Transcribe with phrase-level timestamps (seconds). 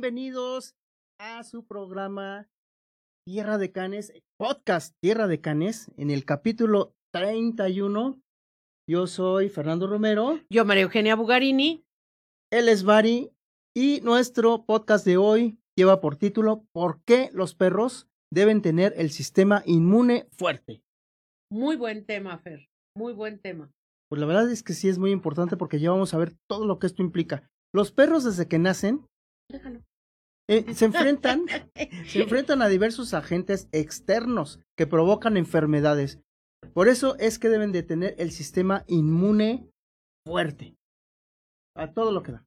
[0.00, 0.74] bienvenidos
[1.18, 2.48] a su programa
[3.26, 8.18] Tierra de Canes, podcast Tierra de Canes, en el capítulo 31.
[8.88, 10.40] Yo soy Fernando Romero.
[10.50, 11.84] Yo, María Eugenia Bugarini.
[12.50, 13.30] Él es Bari.
[13.76, 19.10] Y nuestro podcast de hoy lleva por título ¿Por qué los perros deben tener el
[19.10, 20.80] sistema inmune fuerte?
[21.52, 22.70] Muy buen tema, Fer.
[22.96, 23.70] Muy buen tema.
[24.08, 26.64] Pues la verdad es que sí es muy importante porque ya vamos a ver todo
[26.64, 27.46] lo que esto implica.
[27.74, 29.04] Los perros desde que nacen
[30.50, 31.46] eh, se enfrentan,
[32.08, 36.18] se enfrentan a diversos agentes externos que provocan enfermedades.
[36.74, 39.70] Por eso es que deben de tener el sistema inmune
[40.26, 40.74] fuerte.
[41.76, 42.44] A todo lo que da.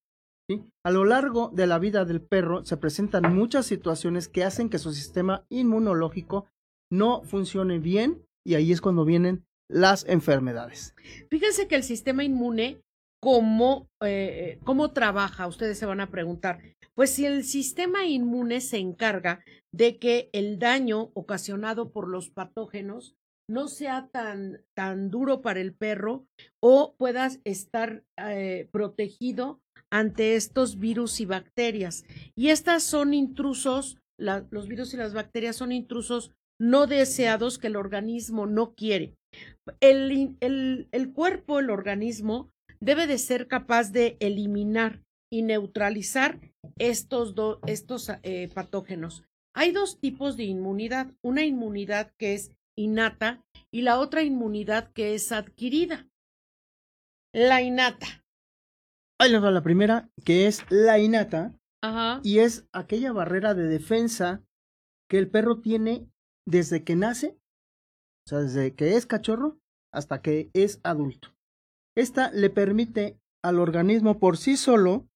[0.49, 0.65] ¿sí?
[0.85, 4.79] A lo largo de la vida del perro se presentan muchas situaciones que hacen que
[4.79, 6.47] su sistema inmunológico
[6.91, 10.93] no funcione bien y ahí es cuando vienen las enfermedades.
[11.29, 12.81] Fíjense que el sistema inmune,
[13.21, 15.47] ¿cómo, eh, ¿cómo trabaja?
[15.47, 16.59] Ustedes se van a preguntar.
[16.95, 19.43] Pues si el sistema inmune se encarga
[19.73, 23.15] de que el daño ocasionado por los patógenos
[23.49, 26.25] no sea tan, tan duro para el perro
[26.61, 29.59] o puedas estar eh, protegido
[29.91, 32.05] ante estos virus y bacterias.
[32.35, 37.75] Y estas son intrusos, los virus y las bacterias son intrusos no deseados que el
[37.75, 39.15] organismo no quiere.
[39.81, 45.01] El, el, el cuerpo, el organismo, debe de ser capaz de eliminar
[45.31, 46.39] y neutralizar
[46.77, 47.35] estos,
[47.67, 49.23] estos eh, patógenos.
[49.55, 55.13] Hay dos tipos de inmunidad, una inmunidad que es innata y la otra inmunidad que
[55.15, 56.07] es adquirida.
[57.33, 58.23] La innata.
[59.19, 61.55] Ahí les va la primera, que es la innata.
[61.81, 62.21] Ajá.
[62.23, 64.43] Y es aquella barrera de defensa
[65.09, 66.07] que el perro tiene
[66.47, 67.37] desde que nace,
[68.25, 69.59] o sea, desde que es cachorro
[69.93, 71.29] hasta que es adulto.
[71.95, 75.07] Esta le permite al organismo por sí solo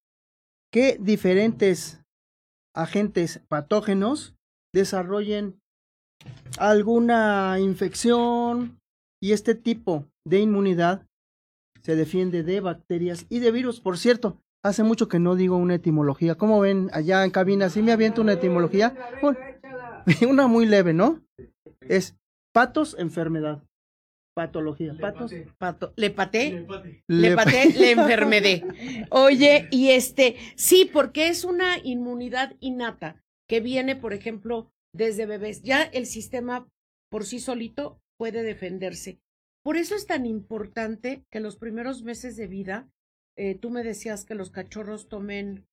[0.72, 2.00] que diferentes
[2.74, 4.34] agentes patógenos
[4.74, 5.60] desarrollen
[6.58, 8.78] alguna infección
[9.20, 11.06] y este tipo de inmunidad
[11.82, 13.80] se defiende de bacterias y de virus.
[13.80, 16.34] Por cierto, hace mucho que no digo una etimología.
[16.34, 17.70] ¿Cómo ven allá en cabina?
[17.70, 18.94] ¿Sí me aviento una etimología?
[20.28, 21.22] Una muy leve, ¿no?
[21.80, 22.16] Es
[22.52, 23.62] patos, enfermedad.
[24.38, 24.94] Patología.
[25.00, 25.34] Patos.
[25.58, 25.92] Pato.
[25.96, 26.64] Le paté.
[27.08, 28.62] Le paté, le enfermedé.
[29.10, 35.62] Oye, y este, sí, porque es una inmunidad innata que viene, por ejemplo, desde bebés.
[35.62, 36.68] Ya el sistema
[37.10, 39.18] por sí solito puede defenderse.
[39.64, 42.88] Por eso es tan importante que los primeros meses de vida,
[43.36, 45.66] eh, tú me decías que los cachorros tomen.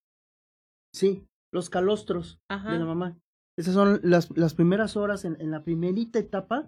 [0.91, 3.15] Sí, los calostros de la mamá.
[3.59, 6.67] Esas son las, las primeras horas en, en, la primerita etapa.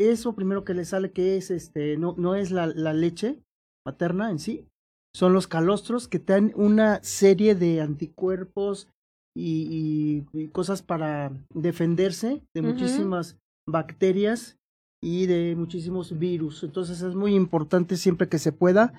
[0.00, 3.38] Eso primero que le sale que es este, no, no es la, la leche
[3.86, 4.66] materna en sí,
[5.14, 8.88] son los calostros que dan una serie de anticuerpos
[9.36, 13.36] y, y, cosas para defenderse de muchísimas
[13.68, 14.56] bacterias
[15.02, 16.62] y de muchísimos virus.
[16.62, 18.94] Entonces es muy importante siempre que se pueda,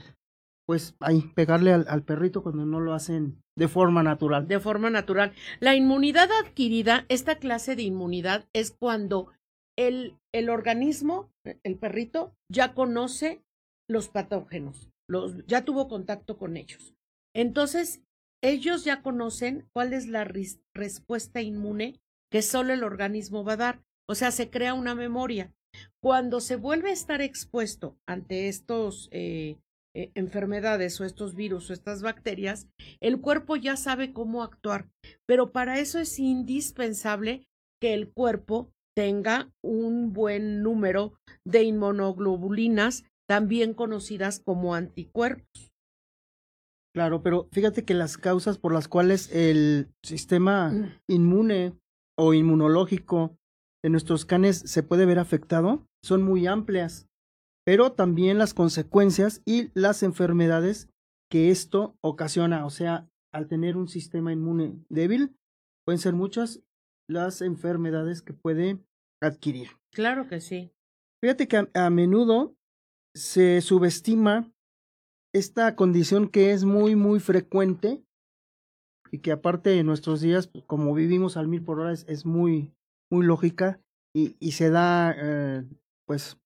[0.67, 4.47] pues ahí pegarle al, al, perrito cuando no lo hacen de forma natural.
[4.47, 5.33] De forma natural.
[5.59, 9.31] La inmunidad adquirida, esta clase de inmunidad es cuando
[9.87, 11.31] el, organismo,
[11.63, 13.43] el perrito, ya conoce
[13.89, 14.89] los patógenos,
[15.47, 16.95] ya tuvo contacto con ellos.
[17.35, 18.01] Entonces,
[18.43, 21.99] ellos ya conocen cuál es la res respuesta inmune
[22.31, 23.83] que solo el organismo va a dar.
[24.09, 25.53] O sea, se crea una memoria.
[26.01, 29.57] Cuando se vuelve a estar expuesto ante estos eh,
[29.95, 32.67] eh, enfermedades o estos virus o estas bacterias,
[32.99, 34.89] el cuerpo ya sabe cómo actuar.
[35.25, 37.47] Pero para eso es indispensable
[37.81, 41.13] que el cuerpo tenga un buen número
[41.45, 45.71] de inmunoglobulinas, también conocidas como anticuerpos.
[46.93, 50.73] Claro, pero fíjate que las causas por las cuales el sistema
[51.07, 51.73] inmune
[52.17, 53.37] o inmunológico
[53.81, 57.07] de nuestros canes se puede ver afectado son muy amplias,
[57.65, 60.89] pero también las consecuencias y las enfermedades
[61.31, 62.65] que esto ocasiona.
[62.65, 65.33] O sea, al tener un sistema inmune débil,
[65.85, 66.61] pueden ser muchas
[67.11, 68.79] las enfermedades que puede
[69.21, 69.69] adquirir.
[69.93, 70.71] Claro que sí.
[71.23, 72.55] Fíjate que a, a menudo
[73.15, 74.51] se subestima
[75.33, 78.03] esta condición que es muy, muy frecuente
[79.11, 82.73] y que aparte en nuestros días, como vivimos al mil por hora, es, es muy,
[83.11, 83.79] muy lógica
[84.15, 85.65] y, y se da, eh,
[86.07, 86.37] pues,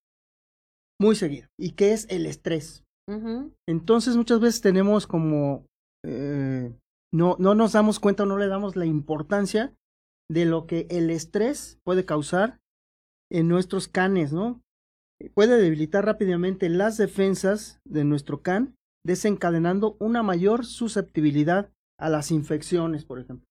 [1.00, 2.83] muy seguido, y que es el estrés.
[3.07, 3.53] Uh -huh.
[3.67, 5.65] Entonces muchas veces tenemos como,
[6.06, 6.73] eh,
[7.13, 9.75] no, no nos damos cuenta o no le damos la importancia
[10.30, 12.60] de lo que el estrés puede causar
[13.31, 14.62] en nuestros canes, ¿no?
[15.33, 18.75] Puede debilitar rápidamente las defensas de nuestro can,
[19.06, 23.48] desencadenando una mayor susceptibilidad a las infecciones, por ejemplo.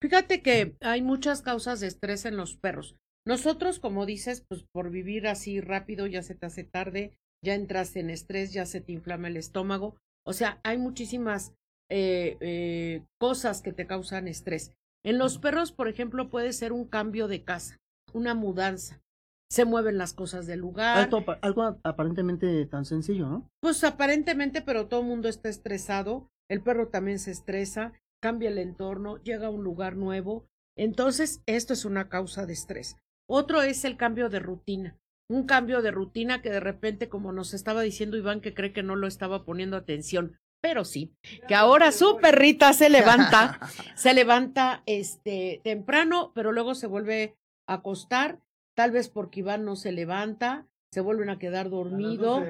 [0.00, 2.96] Fíjate que hay muchas causas de estrés en los perros.
[3.26, 7.12] Nosotros, como dices, pues por vivir así rápido ya se te hace tarde,
[7.44, 9.96] ya entras en estrés, ya se te inflama el estómago.
[10.26, 11.54] O sea, hay muchísimas
[11.90, 14.72] eh, eh, cosas que te causan estrés.
[15.04, 17.80] En los perros, por ejemplo, puede ser un cambio de casa,
[18.12, 19.02] una mudanza.
[19.50, 21.10] Se mueven las cosas del lugar.
[21.42, 23.50] algo aparentemente tan sencillo, ¿no?
[23.60, 26.30] Pues aparentemente, pero todo el mundo está estresado.
[26.48, 30.46] El perro también se estresa, cambia el entorno, llega a un lugar nuevo.
[30.76, 32.96] Entonces, esto es una causa de estrés.
[33.28, 34.98] Otro es el cambio de rutina.
[35.28, 38.82] Un cambio de rutina que de repente, como nos estaba diciendo Iván, que cree que
[38.82, 41.12] no lo estaba poniendo atención, pero sí,
[41.48, 43.58] que ahora su perrita se levanta,
[43.96, 47.36] se levanta este temprano, pero luego se vuelve
[47.68, 48.38] a acostar,
[48.74, 52.44] tal vez porque Iván no se levanta, se vuelven a quedar dormido.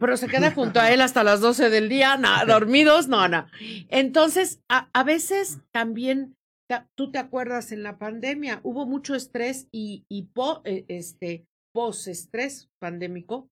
[0.00, 3.46] pero, se queda junto a él hasta las 12 del día, no, dormidos, no, no.
[3.88, 6.34] Entonces, a, a veces también,
[6.96, 12.70] tú te acuerdas en la pandemia, hubo mucho estrés y, y po, eh, este, post-estrés
[12.80, 13.48] pandémico,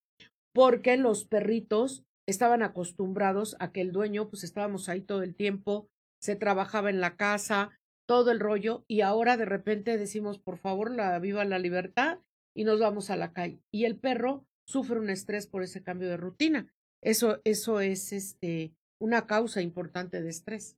[0.52, 5.88] porque los perritos estaban acostumbrados a que el dueño, pues estábamos ahí todo el tiempo,
[6.20, 10.90] se trabajaba en la casa, todo el rollo, y ahora de repente decimos, por favor,
[10.90, 12.18] la viva la libertad,
[12.54, 13.62] y nos vamos a la calle.
[13.72, 16.72] Y el perro sufre un estrés por ese cambio de rutina.
[17.02, 20.76] Eso, eso es este, una causa importante de estrés.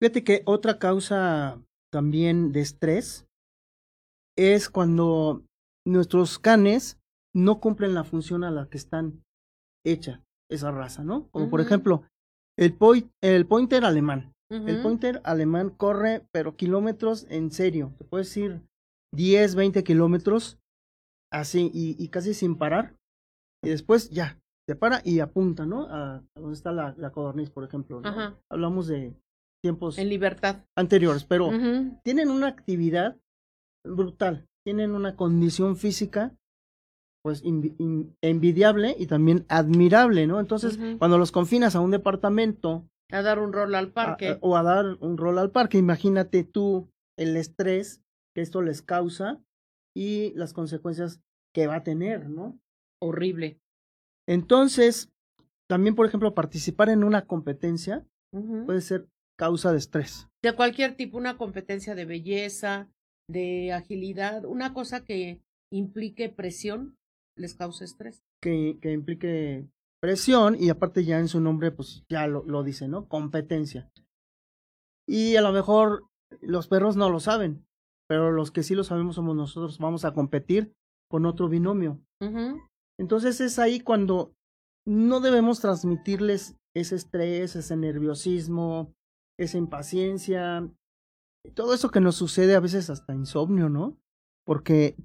[0.00, 3.26] Fíjate que otra causa también de estrés
[4.36, 5.44] es cuando
[5.86, 6.98] nuestros canes
[7.34, 9.22] no cumplen la función a la que están
[9.84, 10.20] hechas
[10.50, 11.28] esa raza, ¿no?
[11.30, 12.02] Como por ejemplo,
[12.58, 12.76] el,
[13.22, 14.34] el pointer alemán.
[14.50, 17.94] El pointer alemán corre, pero kilómetros en serio.
[17.98, 18.60] Te puedes ir
[19.14, 20.58] 10, 20 kilómetros
[21.32, 22.96] así y, casi sin parar.
[23.62, 25.86] Y después ya, se para y apunta, ¿no?
[25.88, 28.02] A, donde está la, la, codorniz, por ejemplo.
[28.50, 29.14] Hablamos de
[29.62, 29.98] tiempos.
[29.98, 30.64] En libertad.
[30.76, 31.50] Anteriores, pero
[32.02, 33.16] tienen una actividad
[33.86, 34.48] brutal.
[34.66, 36.34] Tienen una condición física
[37.22, 40.40] pues envidiable y también admirable, ¿no?
[40.40, 44.62] Entonces, cuando los confinas a un departamento a dar un rol al parque o a
[44.62, 46.88] dar un rol al parque, imagínate tú
[47.18, 48.02] el estrés
[48.34, 49.42] que esto les causa
[49.94, 51.20] y las consecuencias
[51.52, 52.58] que va a tener, ¿no?
[53.02, 53.58] Horrible.
[54.28, 55.10] Entonces,
[55.68, 58.06] también, por ejemplo, participar en una competencia
[58.66, 60.28] puede ser causa de estrés.
[60.42, 62.88] De cualquier tipo, una competencia de belleza,
[63.28, 65.40] de agilidad, una cosa que
[65.72, 66.96] implique presión,
[67.40, 68.22] les causa estrés.
[68.42, 69.68] Que, que implique
[70.00, 73.08] presión y aparte ya en su nombre pues ya lo, lo dice, ¿no?
[73.08, 73.90] Competencia.
[75.08, 76.06] Y a lo mejor
[76.40, 77.66] los perros no lo saben,
[78.08, 80.72] pero los que sí lo sabemos somos nosotros, vamos a competir
[81.10, 82.00] con otro binomio.
[82.98, 84.34] Entonces es ahí cuando
[84.86, 88.92] no debemos transmitirles ese estrés, ese nerviosismo,
[89.38, 90.70] esa impaciencia,
[91.54, 93.98] todo eso que nos sucede a veces hasta insomnio, ¿no?
[94.46, 94.96] Porque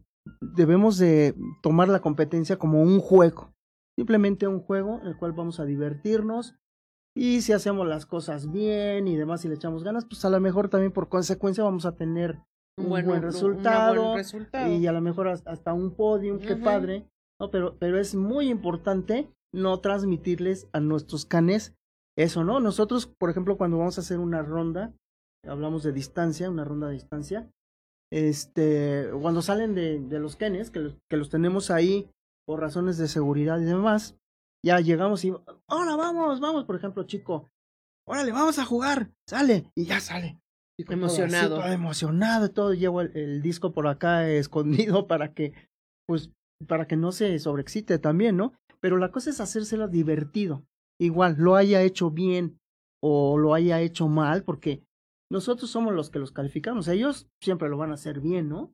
[0.42, 3.54] debemos de tomar la competencia como un juego,
[3.98, 6.56] simplemente un juego en el cual vamos a divertirnos
[7.18, 10.40] y si hacemos las cosas bien y demás y le echamos ganas, pues a lo
[10.40, 12.42] mejor también por consecuencia vamos a tener
[12.78, 14.16] un buen, resultado,
[14.68, 17.50] y a lo mejor hasta un podium, qué padre, ¿no?
[17.50, 21.74] Pero, pero es muy importante no transmitirles a nuestros canes
[22.18, 22.60] eso, ¿no?
[22.60, 24.94] Nosotros, por ejemplo, cuando vamos a hacer una ronda,
[25.48, 27.50] hablamos de distancia, una ronda de distancia,
[28.16, 32.10] este, cuando salen de, de los kenes, que los, que los tenemos ahí
[32.48, 34.16] por razones de seguridad y demás,
[34.66, 37.50] ya llegamos y, hola, vamos, vamos, por ejemplo, chico,
[38.08, 40.40] órale, vamos a jugar, sale, y ya sale.
[40.80, 41.58] emocionado.
[41.58, 45.52] Todo emocionado, todo, llevo el, el, disco por acá escondido para que,
[46.08, 46.32] pues,
[46.68, 48.54] para que no se sobreexcite también, ¿no?
[48.80, 50.64] Pero la cosa es hacérsela divertido.
[51.02, 52.60] Igual, lo haya hecho bien
[53.04, 54.84] o lo haya hecho mal, porque
[55.32, 56.88] nosotros somos los que los calificamos.
[56.88, 58.74] Ellos siempre lo van a hacer bien, ¿no?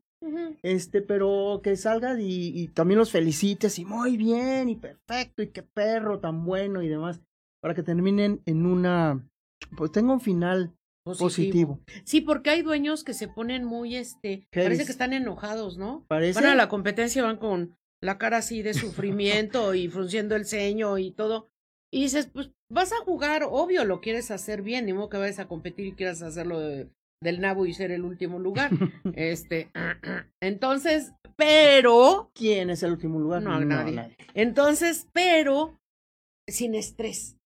[0.61, 5.63] Este, pero que salgan y, también los felicites y muy bien y perfecto y qué
[5.63, 7.21] perro tan bueno y demás,
[7.59, 9.27] para que terminen en una,
[9.75, 11.79] pues tenga un final positivo.
[12.03, 16.05] Sí, porque hay dueños que se ponen muy, este, parece que están enojados, ¿no?
[16.07, 16.39] Parece.
[16.39, 20.97] Van a la competencia, van con la cara así de sufrimiento y frunciendo el ceño
[20.97, 21.50] y todo.
[21.93, 25.39] Y dices, pues vas a jugar, obvio, lo quieres hacer bien, ni modo que vayas
[25.39, 28.71] a competir y quieras hacerlo del nabo y ser el último lugar.
[29.15, 29.69] este,
[30.41, 32.31] entonces, pero.
[32.33, 33.41] ¿Quién es el último lugar?
[33.43, 34.15] No, nadie.
[34.33, 35.79] Entonces, pero
[36.47, 37.37] sin estrés.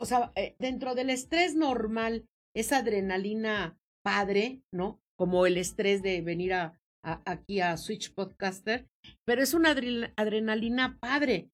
[0.00, 5.00] O sea, eh, dentro del estrés normal, esa adrenalina padre, ¿no?
[5.16, 8.86] Como el estrés de venir a, aquí a Switch Podcaster,
[9.26, 9.70] pero es una
[10.16, 11.50] adrenalina padre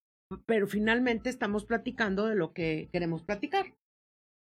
[0.46, 3.74] pero finalmente estamos platicando de lo que queremos platicar.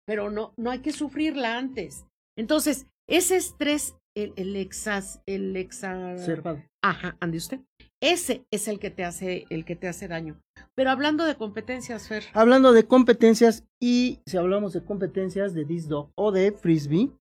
[0.08, 2.06] pero no, no hay que sufrirla antes.
[2.38, 6.18] Entonces, ese estrés, el, el exas, el exa...
[6.18, 6.62] Cerrado.
[6.84, 7.62] Ajá, ande usted.
[8.04, 10.40] Ese es el que te hace, el que te hace daño.
[10.76, 12.24] Pero hablando de competencias, Fer.
[12.34, 17.12] Hablando de competencias, y si hablamos de competencias de Disc Dog o de Frisbee,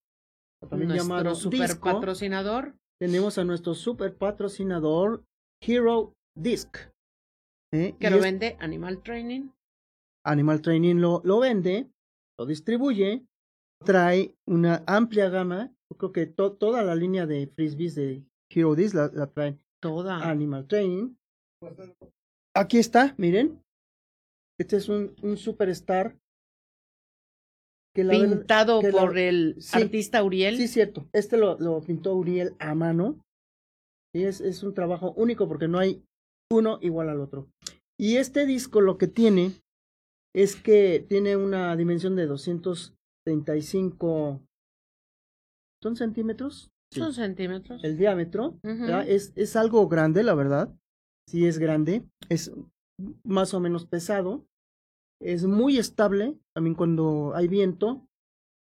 [0.69, 2.75] también nuestro llamado super disco, patrocinador.
[2.99, 5.23] tenemos a nuestro super patrocinador
[5.61, 6.77] Hero Disc.
[7.75, 7.95] ¿Eh?
[7.99, 9.49] que lo vende Animal Training.
[10.25, 11.87] Animal Training lo, lo vende,
[12.39, 13.25] lo distribuye,
[13.85, 15.71] trae una amplia gama.
[15.91, 19.57] Yo creo que to- toda la línea de frisbees de Hero Disc la, la trae
[19.81, 20.27] Toda.
[20.29, 21.15] Animal Training.
[22.55, 23.61] Aquí está, miren.
[24.59, 26.17] Este es un, un superstar.
[27.93, 30.57] Que la verdad- pintado que la- por el sí, artista Uriel.
[30.57, 31.07] Sí, cierto.
[31.13, 33.19] Este lo, lo pintó Uriel a mano.
[34.13, 36.03] Y es, es un trabajo único porque no hay
[36.51, 37.47] uno igual al otro.
[37.97, 39.53] Y este disco lo que tiene
[40.33, 44.41] es que tiene una dimensión de 235
[45.85, 46.71] ¿Son centímetros?
[46.91, 46.99] Sí.
[46.99, 47.83] Son centímetros.
[47.83, 48.57] El diámetro.
[48.63, 50.75] Es, es algo grande, la verdad.
[51.29, 52.03] Sí es grande.
[52.27, 52.51] Es
[53.23, 54.47] más o menos pesado.
[55.21, 58.07] Es muy estable, también cuando hay viento.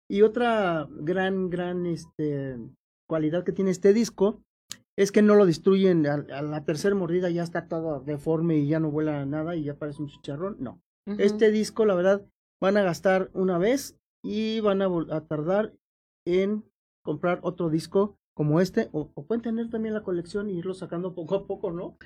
[0.10, 2.58] Y otra gran, gran este,
[3.08, 4.42] cualidad que tiene este disco
[4.98, 8.68] es que no lo destruyen a, a la tercera mordida, ya está todo deforme y
[8.68, 10.58] ya no vuela nada y ya parece un chicharrón.
[10.60, 10.82] No.
[11.18, 12.26] Este disco, la verdad,
[12.62, 15.74] van a gastar una vez y van a, tardar
[16.26, 16.64] en
[17.04, 21.14] comprar otro disco como este, o, o pueden tener también la colección y irlo sacando
[21.14, 21.98] poco a poco, ¿no?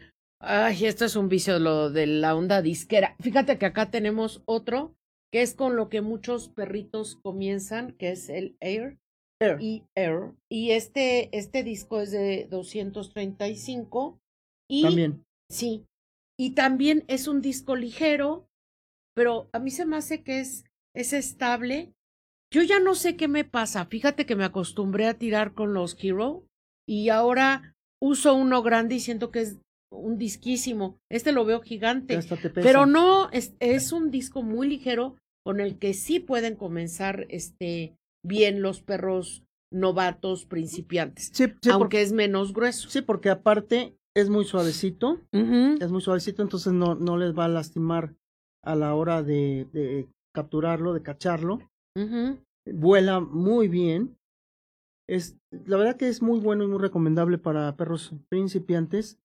[0.42, 3.16] Ay, esto es un vicio lo de la onda disquera.
[3.20, 4.96] Fíjate que acá tenemos otro
[5.32, 8.98] que es con lo que muchos perritos comienzan, que es el Air
[9.42, 9.58] Air.
[9.62, 10.34] y Air.
[10.50, 14.20] Y este, este disco es de 235
[14.70, 15.26] y También.
[15.50, 15.86] sí,
[16.38, 18.48] y también es un disco ligero,
[19.16, 21.94] pero a mí se me hace que es, es estable.
[22.54, 23.86] Yo ya no sé qué me pasa.
[23.86, 26.46] Fíjate que me acostumbré a tirar con los Hero
[26.88, 29.58] y ahora uso uno grande y siento que es
[29.92, 31.00] un disquísimo.
[31.10, 32.20] Este lo veo gigante,
[32.56, 37.96] pero no, es, es un disco muy ligero con el que sí pueden comenzar este
[38.26, 42.90] bien los perros novatos principiantes, Sí, sí, aunque porque, es menos grueso.
[42.90, 47.50] sí, porque aparte es muy suavecito, es muy suavecito, entonces no, no les va a
[47.50, 48.14] lastimar
[48.64, 51.60] a la hora de, de capturarlo, de cacharlo.
[52.66, 54.18] Vuela muy bien.
[55.08, 59.20] Es, la verdad que es muy bueno y muy recomendable para perros principiantes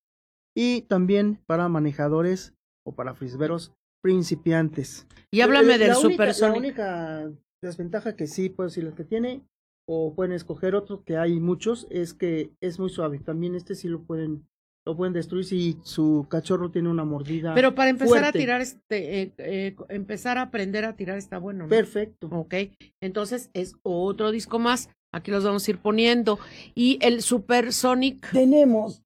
[0.54, 2.52] y también para manejadores
[2.84, 5.06] o para frisberos principiantes.
[5.30, 6.52] Y háblame Eh, del la única- Supersonic.
[6.52, 9.42] La única desventaja que sí puedo decir que tiene,
[9.86, 13.18] o pueden escoger otro, que hay muchos, es que es muy suave.
[13.18, 14.46] También este sí lo pueden,
[14.86, 17.54] lo pueden destruir si su cachorro tiene una mordida.
[17.54, 21.64] Pero para empezar a tirar, este, eh, eh, empezar a aprender a tirar está bueno,
[21.64, 21.70] ¿no?
[21.70, 22.28] Perfecto.
[22.28, 22.54] Ok,
[23.02, 24.90] entonces es otro disco más.
[25.12, 26.38] Aquí los vamos a ir poniendo.
[26.74, 28.30] Y el Supersonic.
[28.30, 29.02] Tenemos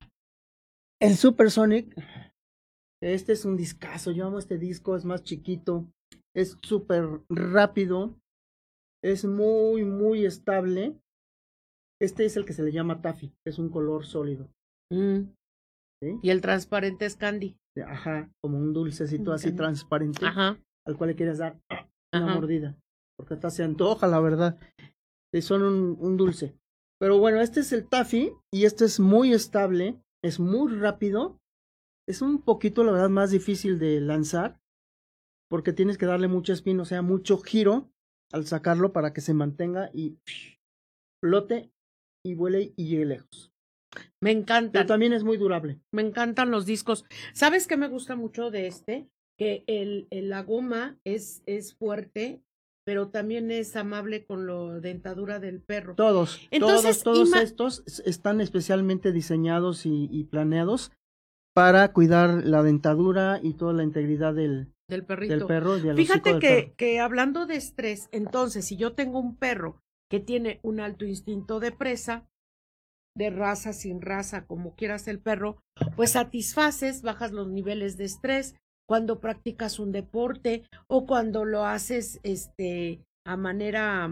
[1.00, 1.96] el Supersonic.
[3.02, 4.11] Este es un discazo.
[4.11, 4.96] Yo amo este disco.
[4.96, 5.87] Es más chiquito.
[6.34, 8.14] Es súper rápido.
[9.04, 10.99] Es muy, muy estable.
[12.00, 13.32] Este es el que se le llama Taffy.
[13.46, 14.49] Es un color sólido.
[14.90, 15.30] Mm,
[16.02, 16.18] ¿sí?
[16.23, 17.56] Y el transparente es Candy.
[17.87, 19.56] Ajá, como un dulcecito así Ok.
[19.56, 20.58] transparente Ajá.
[20.87, 21.58] al cual le quieres dar
[22.12, 22.34] una Ajá.
[22.34, 22.76] mordida.
[23.18, 24.58] Porque hasta se antoja, la verdad.
[25.32, 26.56] Y son un, un dulce.
[27.00, 31.38] Pero bueno, este es el Taffy y este es muy estable, es muy rápido.
[32.08, 34.61] Es un poquito, la verdad, más difícil de lanzar
[35.50, 37.90] porque tienes que darle mucho spin, o sea, mucho giro
[38.33, 40.19] al sacarlo para que se mantenga y
[41.23, 41.71] flote
[42.25, 43.52] y vuele y llegue lejos.
[44.21, 44.87] Me Pero encantan.
[44.87, 45.81] también es muy durable.
[45.93, 47.04] Me encantan los discos.
[47.33, 49.09] ¿Sabes qué me gusta mucho de este?
[49.38, 52.43] Que el, el- la goma es, es fuerte,
[52.85, 55.95] pero también es amable con la dentadura del perro.
[55.95, 60.90] Todos, Entonces, todos, todos estos están especialmente diseñados y, y planeados
[61.54, 65.35] para cuidar la dentadura y toda la integridad del, Del perrito.
[65.35, 65.76] del perro.
[65.76, 66.75] y del hocico Fíjate que, perro.
[66.76, 71.61] que hablando de estrés, entonces, si yo tengo un perro que tiene un alto instinto
[71.61, 72.29] de presa,
[73.17, 75.59] de raza, sin raza, como quieras el perro,
[75.97, 82.21] pues satisfaces, bajas los niveles de estrés cuando practicas un deporte o cuando lo haces
[82.23, 84.11] este a manera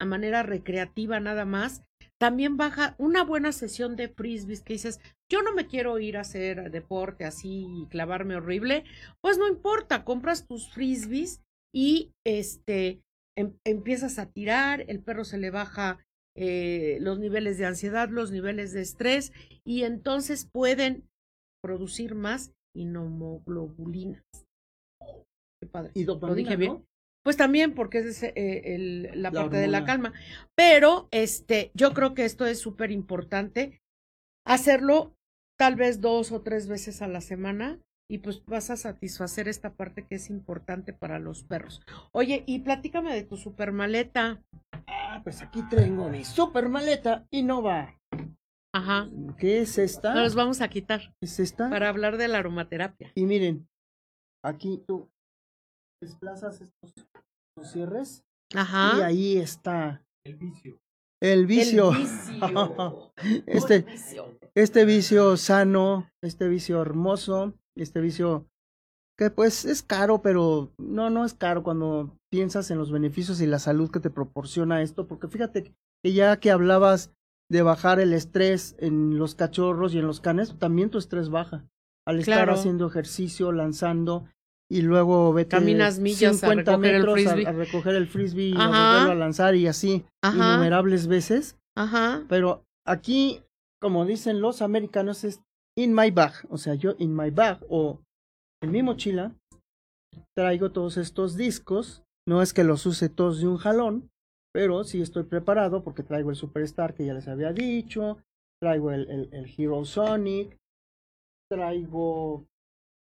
[0.00, 1.82] a manera recreativa nada más.
[2.18, 5.00] También baja una buena sesión de frisbees que dices,
[5.32, 8.84] yo no me quiero ir a hacer deporte así y clavarme horrible,
[9.22, 11.42] pues no importa, compras tus frisbees
[11.74, 13.00] y este
[13.38, 16.04] em- empiezas a tirar, el perro se le baja
[16.36, 19.32] eh, los niveles de ansiedad, los niveles de estrés
[19.64, 21.08] y entonces pueden
[21.62, 24.24] producir más inmunoglobulinas.
[25.62, 25.92] Qué padre.
[25.94, 26.72] Y ¿Lo dije bien?
[26.74, 26.86] ¿no?
[27.24, 30.12] Pues también porque es eh, la, parte de la calma.
[30.56, 33.80] Pero este, yo creo que esto es súper importante.
[34.44, 35.14] Hacerlo
[35.62, 37.78] tal vez dos o tres veces a la semana
[38.10, 41.82] y pues vas a satisfacer esta parte que es importante para los perros.
[42.10, 44.42] Oye, y platícame de tu super maleta.
[44.88, 47.96] Ah, pues aquí tengo mi super maleta Innova.
[48.74, 49.08] Ajá.
[49.38, 50.16] ¿Qué es esta?
[50.16, 51.14] Nos vamos a quitar.
[51.22, 51.70] ¿Es esta?
[51.70, 53.12] Para hablar de la aromaterapia.
[53.14, 53.68] Y miren,
[54.44, 55.12] aquí tú
[56.02, 56.92] desplazas estos,
[57.70, 58.24] cierres.
[58.52, 58.98] Ajá.
[58.98, 60.04] Y ahí está.
[60.26, 60.81] El vicio.
[61.22, 61.92] El vicio.
[63.46, 63.86] este,
[64.56, 68.48] este vicio sano, este vicio hermoso, este vicio
[69.16, 73.46] que pues es caro, pero no, no es caro cuando piensas en los beneficios y
[73.46, 77.12] la salud que te proporciona esto, porque fíjate que ya que hablabas
[77.48, 81.68] de bajar el estrés en los cachorros y en los canes, también tu estrés baja.
[82.04, 84.24] Al estar haciendo ejercicio, lanzando,
[84.72, 89.14] y luego vete Caminas millas 50 metros a, recoger el frisbee y a volverlo a
[89.14, 91.58] lanzar y así innumerables veces.
[91.76, 92.24] Ajá.
[92.30, 93.42] Pero aquí,
[93.82, 95.42] como dicen los americanos, es
[95.76, 96.32] in my bag.
[96.48, 98.00] O sea, yo in my bag o
[98.62, 99.34] en mi mochila
[100.34, 102.02] traigo todos estos discos.
[102.26, 104.10] No es que los use todos de un jalón,
[104.54, 108.22] pero sí estoy preparado porque traigo el Superstar que ya les había dicho,
[108.58, 110.56] traigo el, el, el Hero Sonic,
[111.50, 112.46] traigo,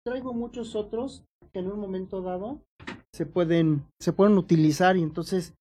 [0.04, 2.62] traigo muchos otros que en un momento dado
[3.12, 5.54] se pueden, se pueden utilizar y entonces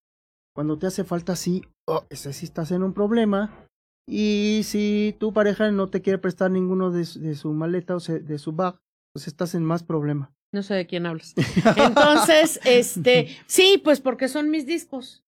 [0.55, 3.67] cuando te hace falta sí, oh, ese sí estás en un problema.
[4.07, 8.37] Y si tu pareja no te quiere prestar ninguno de, de su maleta o de
[8.39, 8.77] su bag,
[9.13, 10.33] pues estás en más problema.
[10.53, 11.33] No sé de quién hablas.
[11.77, 15.23] Entonces, este, sí, pues porque son mis discos.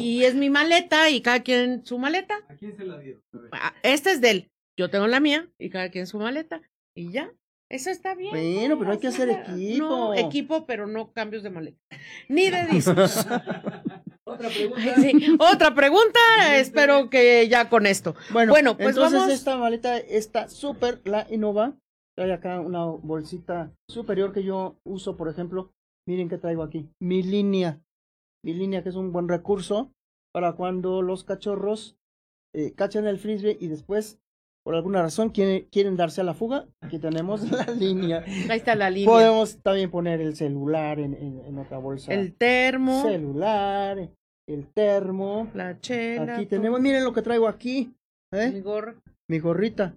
[0.00, 2.34] Y es mi maleta y cada quien su maleta.
[2.48, 3.20] ¿A quién se la dio?
[3.52, 4.50] Ah, esta es de él.
[4.76, 6.62] Yo tengo la mía y cada quien su maleta.
[6.96, 7.32] Y ya.
[7.70, 8.30] Eso está bien.
[8.30, 9.86] Bueno, pero hay que hacer equipo.
[9.86, 11.78] No, equipo, pero no cambios de maleta.
[12.28, 13.26] Ni de discos.
[14.26, 15.44] Otra pregunta.
[15.52, 16.20] Otra pregunta.
[16.56, 18.14] Espero que ya con esto.
[18.32, 21.76] Bueno, bueno pues entonces esta maleta está súper, la Innova.
[22.16, 25.72] Trae acá una bolsita superior que yo uso, por ejemplo.
[26.06, 26.88] Miren qué traigo aquí.
[27.00, 27.82] Mi línea.
[28.44, 29.92] Mi línea que es un buen recurso
[30.32, 31.96] para cuando los cachorros
[32.54, 34.20] eh, cachan el frisbee y después
[34.64, 38.24] por alguna razón quieren, quieren darse a la fuga, aquí tenemos la línea.
[38.48, 39.10] Ahí está la línea.
[39.10, 42.12] Podemos también poner el celular en, en, otra bolsa.
[42.12, 43.02] El termo.
[43.02, 44.10] Celular,
[44.48, 45.50] el termo.
[45.54, 46.36] La chela.
[46.36, 47.94] Aquí tenemos, miren lo que traigo aquí.
[48.32, 48.50] ¿eh?
[48.52, 48.94] Mi gorra.
[49.28, 49.94] Mi gorrita.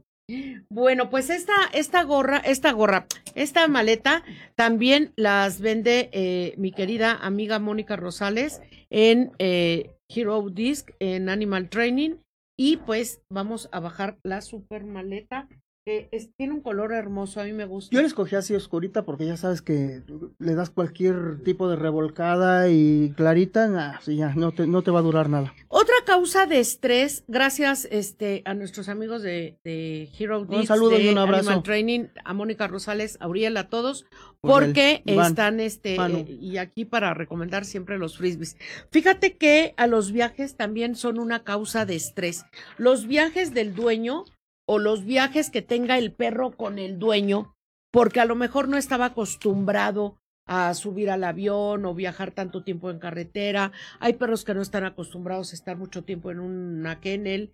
[0.69, 4.23] Bueno, pues esta, esta gorra, esta gorra, esta maleta
[4.55, 11.69] también las vende eh, mi querida amiga Mónica Rosales en eh, Hero Disc, en Animal
[11.69, 12.17] Training
[12.57, 15.47] y pues vamos a bajar la super maleta.
[15.87, 17.95] Que tiene un color hermoso, a mí me gusta.
[17.95, 20.03] Yo la escogí así oscurita porque ya sabes que
[20.37, 24.99] le das cualquier tipo de revolcada y clarita, nah, ya no te, no te va
[24.99, 25.53] a durar nada.
[25.69, 31.07] Otra causa de estrés, gracias este, a nuestros amigos de, de Hero Un saludo y
[31.07, 31.51] un abrazo.
[31.51, 34.05] Animal Training, a Mónica Rosales, a Uriel, a todos,
[34.41, 38.57] porque están este eh, y aquí para recomendar siempre los frisbees.
[38.91, 42.43] Fíjate que a los viajes también son una causa de estrés.
[42.77, 44.25] Los viajes del dueño
[44.67, 47.55] o los viajes que tenga el perro con el dueño,
[47.91, 52.89] porque a lo mejor no estaba acostumbrado a subir al avión o viajar tanto tiempo
[52.89, 53.71] en carretera.
[53.99, 57.53] Hay perros que no están acostumbrados a estar mucho tiempo en una kennel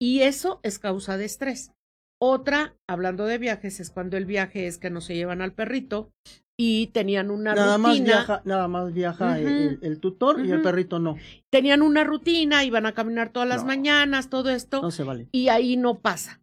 [0.00, 1.72] y eso es causa de estrés.
[2.20, 6.12] Otra, hablando de viajes, es cuando el viaje es que no se llevan al perrito
[6.56, 7.88] y tenían una nada rutina.
[7.88, 11.16] Más viaja, nada más viaja el, tutor y el perrito no.
[11.50, 14.80] Tenían una rutina, iban a caminar todas las mañanas, todo esto.
[14.80, 15.28] No se vale.
[15.32, 16.40] Y ahí no pasa.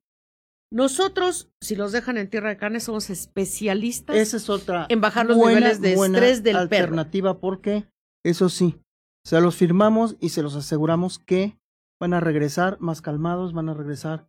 [0.74, 5.26] Nosotros, si los dejan en tierra de carne, somos especialistas Esa es otra en bajar
[5.26, 7.86] los niveles de estrés del alternativa porque,
[8.24, 8.80] eso sí,
[9.26, 11.60] se los firmamos y se los aseguramos que
[12.00, 14.28] van a regresar más calmados, van a regresar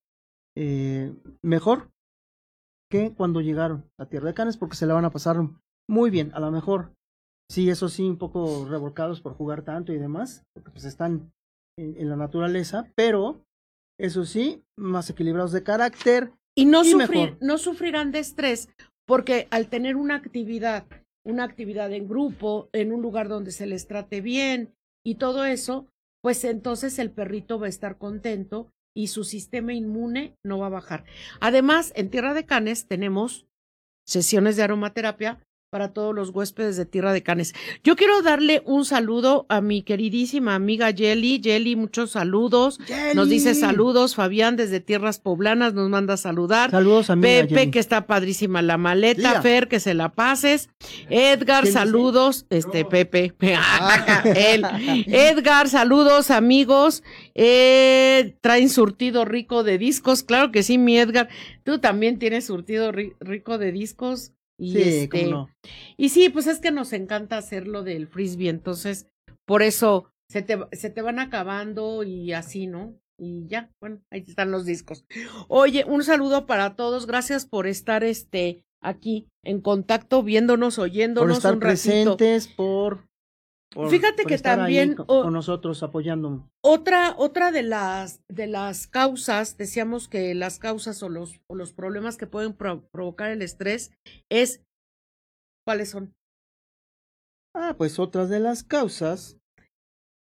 [0.57, 1.90] eh, mejor
[2.90, 5.38] que cuando llegaron a Tierra de Canes porque se la van a pasar
[5.88, 6.31] muy bien.
[6.35, 6.94] A lo mejor,
[7.50, 11.33] sí, eso sí, un poco revolcados por jugar tanto y demás, porque pues están
[11.78, 13.46] en, la naturaleza, pero
[13.98, 16.33] eso sí, más equilibrados de carácter.
[16.55, 18.68] Y no, sufrir, no sufrirán de estrés
[19.07, 20.87] porque al tener una actividad,
[21.24, 24.74] una actividad en grupo, en un lugar donde se les trate bien
[25.05, 25.87] y todo eso,
[26.22, 30.70] pues entonces el perrito va a estar contento y su sistema inmune no va a
[30.70, 31.05] bajar.
[31.40, 33.46] Además, en Tierra de Canes tenemos
[34.07, 35.40] sesiones de aromaterapia
[35.72, 37.54] para todos los huéspedes de Tierra de Canes.
[37.82, 41.40] Yo quiero darle un saludo a mi queridísima amiga Jelly.
[41.42, 42.78] Jelly, muchos saludos.
[43.14, 44.14] Nos dice saludos.
[44.14, 46.70] Fabián desde Tierras Poblanas nos manda a saludar.
[46.70, 49.40] Saludos a Pepe, que está padrísima la maleta.
[49.40, 50.68] Fer, que se la pases.
[51.08, 52.44] Edgar, saludos.
[52.50, 53.32] Este, Pepe.
[53.64, 54.22] Ah.
[54.24, 54.64] Él.
[55.06, 57.02] Edgar, saludos, amigos.
[57.35, 60.22] Eh, traen surtido rico de discos.
[60.22, 61.30] Claro que sí, mi Edgar.
[61.64, 64.32] Tú también tienes surtido rico de discos.
[64.62, 65.51] Y sí, este, no.
[65.96, 69.09] Y sí, pues es que nos encanta hacer lo del frisbee, entonces
[69.44, 72.94] por eso se te, se te van acabando y así, ¿no?
[73.18, 75.05] Y ya, bueno, ahí están los discos.
[75.48, 81.37] Oye, un saludo para todos, gracias por estar este aquí en contacto, viéndonos, oyéndonos por
[81.38, 83.09] estar un presentes, por
[83.88, 86.48] Fíjate que también con, nosotros apoyándonos.
[86.62, 91.72] Otra, otra de las de las causas, decíamos que las causas o los, o los
[91.72, 93.92] problemas que pueden provocar el estrés
[94.30, 94.62] es
[95.66, 96.14] ¿cuáles son?
[97.54, 99.38] Ah, pues otras de las causas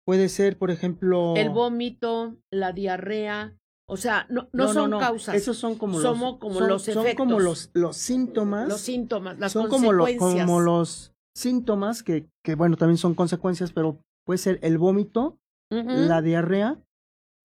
[0.05, 3.57] puede ser, por ejemplo, el vómito, la diarrea,
[3.89, 5.35] o sea, no, no, son causas.
[5.35, 7.03] Esos son como los, como los efectos.
[7.03, 8.67] Son como los, los síntomas.
[8.67, 10.19] Los síntomas, las son consecuencias.
[10.19, 15.37] Como, como los síntomas que, que, bueno, también son consecuencias, pero puede ser el vómito,
[15.69, 16.77] la diarrea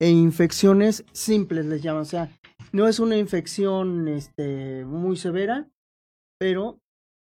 [0.00, 2.02] e infecciones simples, les llaman.
[2.02, 2.30] O sea,
[2.72, 5.68] no es una infección este, muy severa,
[6.38, 6.78] pero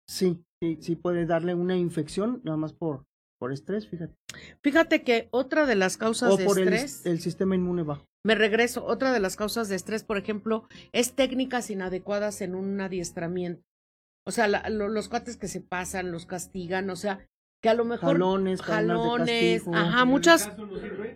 [0.10, 3.06] sí, sí, sí puede darle una infección, nada más por,
[3.40, 4.14] por estrés, fíjate.
[4.62, 7.06] Fíjate que otra de las causas o de por estrés.
[7.06, 8.06] El, el, sistema inmune bajo.
[8.26, 8.86] Me regreso.
[8.86, 13.64] Otra de las causas de estrés, por ejemplo, es técnicas inadecuadas en un adiestramiento.
[14.28, 17.26] O sea, la, los cuates que se pasan, los castigan, o sea,
[17.62, 20.52] que a lo mejor jalones, jalones, ajá, muchas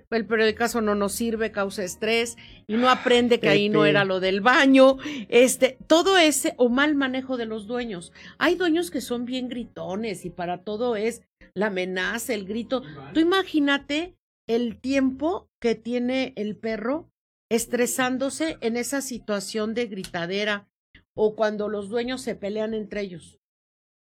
[0.10, 4.22] el periódico no nos sirve, causa estrés y no aprende que ahí no era lo
[4.22, 4.96] del baño,
[5.28, 8.14] este, todo ese o mal manejo de los dueños.
[8.38, 11.22] Hay dueños que son bien gritones y para todo es
[11.54, 12.82] la amenaza, el grito.
[13.14, 14.16] Tú imagínate
[14.48, 17.12] el tiempo que tiene el perro
[17.50, 20.71] estresándose en esa situación de gritadera,
[21.16, 23.40] o cuando los dueños se pelean entre ellos.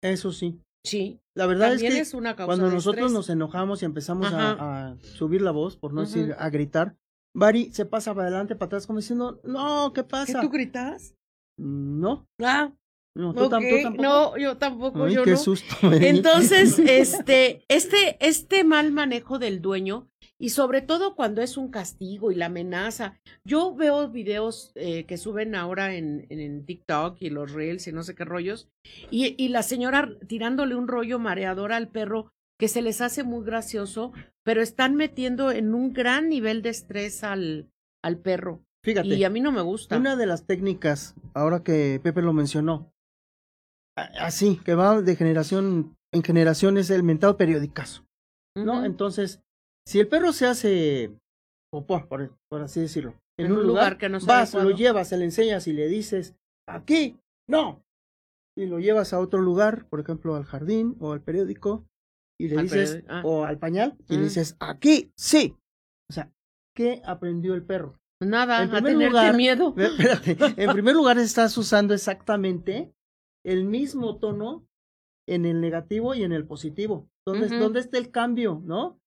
[0.01, 0.59] Eso sí.
[0.83, 1.19] Sí.
[1.35, 5.51] La verdad es que es una cuando nosotros nos enojamos y empezamos a, subir la
[5.51, 6.95] voz, por no decir a gritar,
[7.35, 10.39] Bari se pasa para adelante, para atrás, como diciendo, no, ¿qué pasa?
[10.39, 11.15] ¿Que tú gritas?
[11.57, 12.27] No.
[12.41, 12.73] Ah.
[13.15, 14.01] No, ¿tú, tampoco?
[14.01, 15.37] No, yo tampoco, Ay, yo qué no.
[15.37, 15.75] susto.
[15.91, 20.09] Entonces, este, este, este mal manejo del dueño
[20.39, 23.19] y sobre todo cuando es un castigo y la amenaza.
[23.43, 28.03] Yo veo videos eh, que suben ahora en, en, TikTok y los reels y no
[28.03, 28.69] sé qué rollos,
[29.11, 33.45] y, y la señora tirándole un rollo mareador al perro que se les hace muy
[33.45, 34.11] gracioso,
[34.43, 37.69] pero están metiendo en un gran nivel de estrés al,
[38.03, 38.63] al perro.
[38.83, 39.07] Fíjate.
[39.09, 39.97] Y a mí no me gusta.
[39.97, 42.91] Una de las técnicas, ahora que Pepe lo mencionó,
[43.95, 48.05] así, que va de generación en generación, es el mentado periodicazo.
[48.55, 48.83] ¿No?
[48.83, 49.41] Entonces,
[49.89, 51.17] si el perro se hace
[51.71, 55.25] popó, por, por así decirlo, en, un, lugar, que no vas, lo llevas, se le
[55.25, 56.35] enseñas y le dices,
[56.67, 57.17] aquí,
[57.49, 57.83] no.
[58.55, 61.87] Y lo llevas a otro lugar, por ejemplo, al jardín o al periódico,
[62.39, 63.23] y le dices, ah.
[63.25, 64.23] o al pañal, y le mm.
[64.25, 65.55] dices, aquí, sí.
[66.07, 66.31] O sea,
[66.75, 67.99] ¿qué aprendió el perro?
[68.21, 69.73] Nada, en primer lugar, miedo.
[69.77, 72.93] Espérate, en primer lugar estás usando exactamente
[73.43, 74.67] el mismo tono
[75.27, 77.09] en el negativo y en el positivo.
[77.25, 78.99] ¿Dónde, ¿dónde está el cambio, no?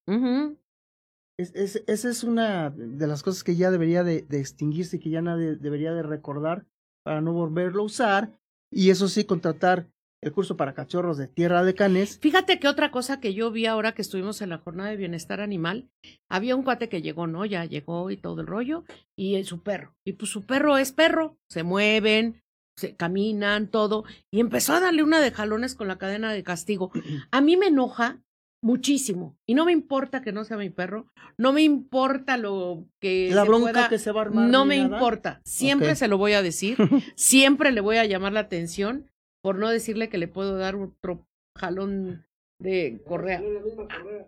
[1.39, 5.23] Es, esa es una de las cosas que ya debería de, extinguirse y que ya
[5.23, 6.67] nadie debería de recordar
[7.05, 8.39] para no volverlo a usar.
[8.71, 9.89] Y eso sí, contratar
[10.23, 12.19] el curso para cachorros de Tierra de Canes.
[12.21, 15.41] Fíjate que otra cosa que yo vi ahora que estuvimos en la jornada de bienestar
[15.41, 15.91] animal,
[16.31, 17.45] había un cuate que llegó, ¿no?
[17.45, 18.85] Ya llegó y todo el rollo,
[19.17, 19.95] y su perro.
[20.07, 22.41] Y pues su perro es perro, se mueven,
[22.79, 26.93] se caminan, todo, y empezó a darle una de jalones con la cadena de castigo.
[27.33, 28.23] A mí me enoja
[28.63, 29.37] muchísimo.
[29.47, 33.31] Y no me importa que no sea mi perro, no me importa lo que...
[33.33, 34.49] La bronca que se va a armar.
[34.49, 36.77] No me importa, siempre se lo voy a decir,
[37.17, 39.11] siempre le voy a llamar la atención
[39.43, 41.27] por no decirle que le puedo dar otro
[41.59, 42.25] jalón
[42.61, 43.43] de correa.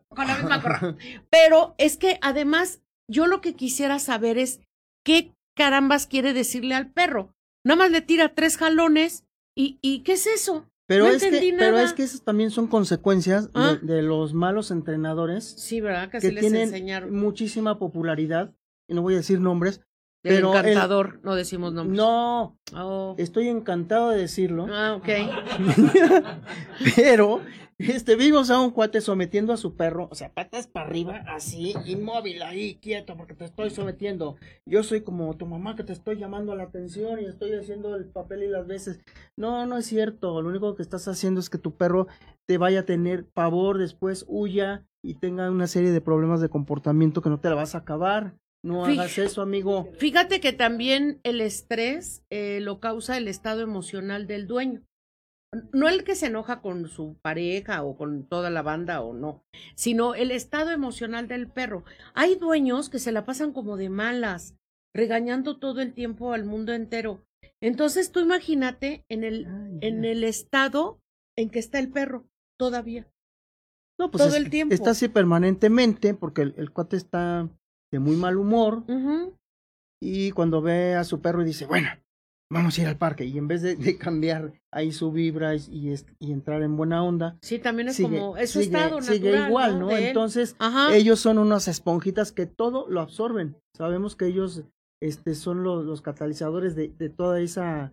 [0.08, 0.96] Con la misma correa.
[1.30, 4.60] Pero es que además yo lo que quisiera saber es
[5.04, 7.32] qué carambas quiere decirle al perro.
[7.64, 9.24] Nada más le tira tres jalones
[9.56, 10.68] y, y ¿qué es eso?
[10.86, 13.78] Pero, es que, pero es que esas también son consecuencias ¿Ah?
[13.80, 16.10] de, los malos entrenadores sí, ¿verdad?
[16.10, 17.14] Que, les tienen enseñaron.
[17.14, 18.54] muchísima popularidad,
[18.86, 19.80] y no voy a decir nombres,
[20.24, 21.96] Pero el- encantador, no decimos nombres.
[21.96, 23.14] No, Oh.
[23.18, 24.66] estoy encantado de decirlo.
[24.70, 25.08] Ah, ok.
[26.96, 27.40] Pero,
[27.78, 31.74] este, vimos a un cuate sometiendo a su perro, o sea, patas para arriba, así,
[31.86, 34.36] inmóvil, ahí, quieto, porque te estoy sometiendo.
[34.66, 38.06] Yo soy como tu mamá que te estoy llamando la atención y estoy haciendo el
[38.06, 39.00] papel y las veces.
[39.36, 40.40] No, no es cierto.
[40.40, 42.06] Lo único que estás haciendo es que tu perro
[42.46, 47.20] te vaya a tener pavor, después huya y tenga una serie de problemas de comportamiento
[47.22, 48.34] que no te la vas a acabar.
[48.64, 49.90] No hagas eso, amigo.
[49.98, 54.82] Fíjate que también el estrés eh, lo causa el estado emocional del dueño.
[55.72, 59.44] No el que se enoja con su pareja o con toda la banda o no,
[59.76, 61.84] sino el estado emocional del perro.
[62.14, 64.56] Hay dueños que se la pasan como de malas,
[64.94, 67.24] regañando todo el tiempo al mundo entero.
[67.60, 71.00] Entonces tú imagínate en el, Ay, en el estado
[71.36, 72.26] en que está el perro
[72.58, 73.06] todavía.
[73.98, 74.74] No, pues todo es- el tiempo.
[74.74, 77.48] Está así permanentemente porque el, el cuate está
[77.94, 78.82] de muy mal humor
[80.02, 81.88] y cuando ve a su perro y dice, bueno,
[82.52, 85.62] vamos a ir al parque y en vez de, de cambiar ahí su vibra y,
[85.70, 88.76] y es- y entrar en buena onda, Sí, también es sigue, como, es su sigue-
[88.76, 89.48] estado sigue natural.
[89.48, 89.90] igual, ¿no?
[89.96, 90.94] Entonces, Ajá.
[90.94, 93.56] ellos son unas esponjitas que todo lo absorben.
[93.76, 94.64] Sabemos que ellos
[95.00, 97.92] este, son los, los catalizadores de, de toda esa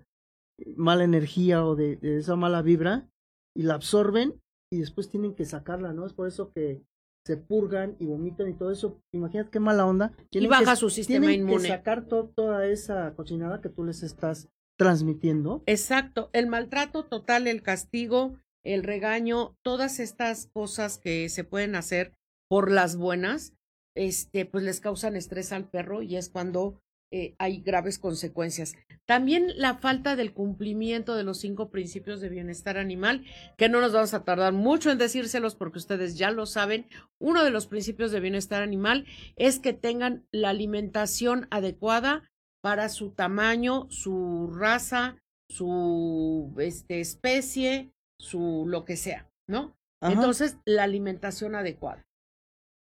[0.75, 3.07] mala energía o de, de esa mala vibra
[3.55, 4.39] y la absorben
[4.71, 6.05] y después tienen que sacarla, ¿no?
[6.05, 6.83] Es por eso que
[7.25, 8.99] se purgan y vomitan y todo eso.
[9.13, 10.12] Imagínate qué mala onda.
[10.31, 11.63] Y baja que- su sistema tienen inmune.
[11.63, 15.62] que sacar to- toda esa cochinada que tú les estás transmitiendo.
[15.67, 22.13] Exacto, el maltrato total, el castigo, el regaño, todas estas cosas que se pueden hacer
[22.49, 23.53] por las buenas,
[23.95, 26.81] este, pues les causan estrés al perro y es cuando
[27.13, 28.74] eh, hay graves consecuencias.
[29.06, 33.26] También la falta del cumplimiento de los cinco principios de bienestar animal,
[33.58, 36.88] que no nos vamos a tardar mucho en decírselos porque ustedes ya lo saben.
[37.19, 43.12] Uno de los principios de bienestar animal es que tengan la alimentación adecuada para su
[43.12, 45.17] tamaño, su raza,
[45.50, 49.76] su este, especie, su lo que sea, ¿no?
[50.00, 50.13] Ajá.
[50.13, 52.08] Entonces, la alimentación adecuada.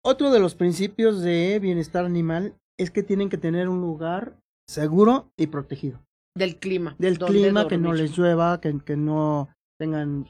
[0.02, 4.36] Otro de los principios de bienestar animal es que tienen que tener un lugar
[4.68, 6.00] seguro y protegido.
[6.36, 6.94] Del clima.
[6.98, 10.26] Del clima, que no les llueva, que, que no tengan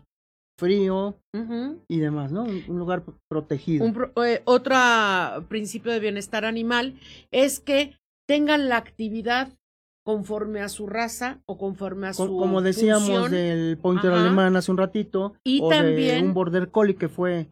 [0.58, 1.16] frío
[1.88, 2.42] y demás, ¿no?
[2.44, 3.84] Un, un lugar protegido.
[3.84, 4.74] Un pro- eh, otro
[5.48, 6.98] principio de bienestar animal
[7.30, 7.96] es que
[8.28, 9.52] tengan la actividad
[10.04, 13.30] conforme a su raza o conforme a Co- su como decíamos función.
[13.32, 14.20] del pointer Ajá.
[14.22, 17.48] alemán hace un ratito, Y o de también- un border collie que fue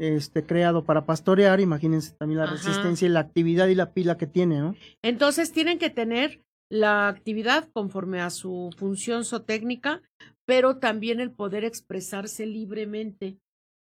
[0.00, 2.54] este creado para pastorear, imagínense también la Ajá.
[2.54, 4.74] resistencia y la actividad y la pila que tiene, ¿no?
[5.02, 10.02] Entonces tienen que tener la actividad conforme a su función zootécnica,
[10.46, 13.38] pero también el poder expresarse libremente.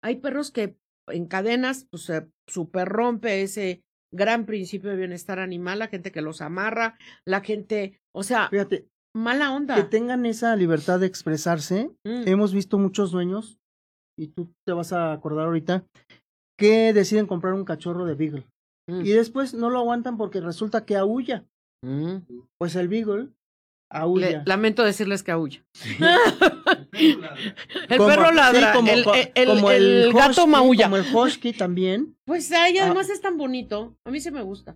[0.03, 5.79] Hay perros que en cadenas, pues se super rompe ese gran principio de bienestar animal,
[5.79, 9.89] la gente que los amarra, la gente, o sea, Fíjate, mala que onda.
[9.89, 11.91] tengan esa libertad de expresarse.
[12.03, 12.27] Mm.
[12.27, 13.58] Hemos visto muchos dueños,
[14.19, 15.85] y tú te vas a acordar ahorita,
[16.59, 18.45] que deciden comprar un cachorro de Beagle.
[18.89, 19.05] Mm.
[19.05, 21.45] Y después no lo aguantan porque resulta que aúlla.
[21.85, 22.17] Mm.
[22.59, 23.29] Pues el Beagle Le-
[23.91, 24.43] aúlla.
[24.45, 25.63] lamento decirles que aúlla.
[26.93, 30.83] El Como- perro sí, ladra, como- el, co- el- como el gato husky, maulla.
[30.85, 32.15] Como el husky también.
[32.25, 32.85] Pues ahí Ah.
[32.85, 33.95] además es tan bonito.
[34.05, 34.75] A mí sí me gusta.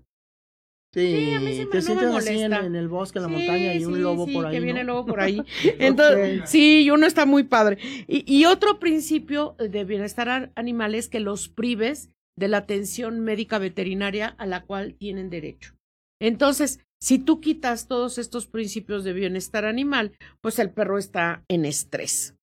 [0.94, 2.66] Sí, a mí te no me sientes así en, molesta.
[2.66, 4.54] en el bosque, en la Sí, montaña y un sí, lobo por ahí.
[4.54, 5.42] que viene lobo por ahí.
[5.80, 7.78] Entonces, sí, y uno está muy padre.
[8.08, 13.58] Y, y otro principio de bienestar animal es que los prives de la atención médica
[13.60, 15.76] veterinaria a la cual tienen derecho.
[16.22, 21.66] Entonces, si tú quitas todos estos principios de bienestar animal, pues el perro está en
[21.66, 22.36] estrés.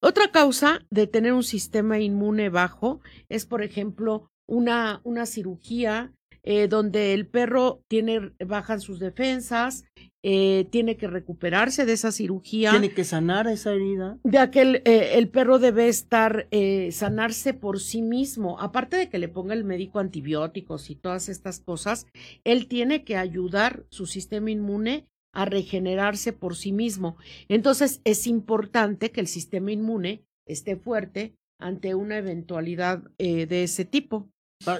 [0.00, 6.12] Otra causa de tener un sistema inmune bajo es, por ejemplo, una, una cirugía
[6.44, 9.84] eh, donde el perro tiene, bajan sus defensas,
[10.26, 12.70] eh, tiene que recuperarse de esa cirugía.
[12.70, 14.18] Tiene que sanar esa herida.
[14.24, 18.58] De aquel, eh, el perro debe estar, eh, sanarse por sí mismo.
[18.58, 22.06] Aparte de que le ponga el médico antibióticos y todas estas cosas,
[22.44, 27.18] él tiene que ayudar su sistema inmune a regenerarse por sí mismo.
[27.48, 33.84] Entonces, es importante que el sistema inmune esté fuerte ante una eventualidad eh, de ese
[33.84, 34.30] tipo.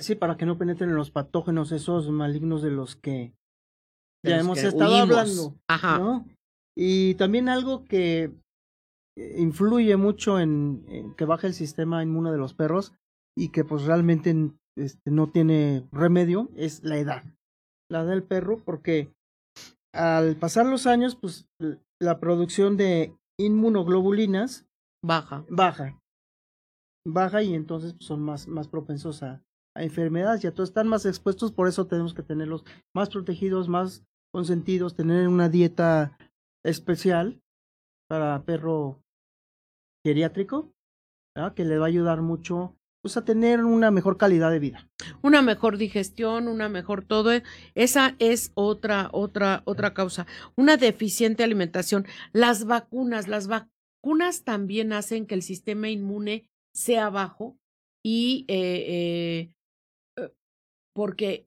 [0.00, 3.34] Sí, para que no penetren los patógenos esos malignos de los que
[4.24, 5.18] de ya los hemos que estado huimos.
[5.18, 5.54] hablando.
[5.68, 5.98] Ajá.
[5.98, 6.26] ¿no?
[6.76, 8.32] Y también algo que
[9.16, 12.94] eh, influye mucho en, en que baja el sistema inmune de los perros
[13.36, 14.34] y que pues realmente
[14.76, 17.24] este, no tiene remedio es la edad.
[17.90, 19.12] La edad del perro porque
[19.94, 21.46] al pasar los años pues
[22.00, 24.66] la producción de inmunoglobulinas
[25.04, 25.44] Baja.
[25.50, 26.00] baja.
[27.06, 29.43] Baja y entonces pues, son más, más propensos a,
[29.76, 33.68] a enfermedades y a todos están más expuestos, por eso tenemos que tenerlos más protegidos,
[33.68, 36.16] más consentidos, tener una dieta
[36.64, 37.40] especial
[38.08, 39.00] para perro
[40.04, 40.72] geriátrico,
[41.56, 44.88] que le va a ayudar mucho pues, a tener una mejor calidad de vida.
[45.22, 47.32] Una mejor digestión, una mejor todo.
[47.32, 47.42] e-
[47.74, 50.26] Esa es otra, otra, otra causa.
[50.56, 52.06] Una deficiente alimentación.
[52.32, 57.58] Las vacunas, las vacunas también hacen que el sistema inmune sea bajo
[58.02, 59.54] y eh, eh, eh,
[60.94, 61.46] porque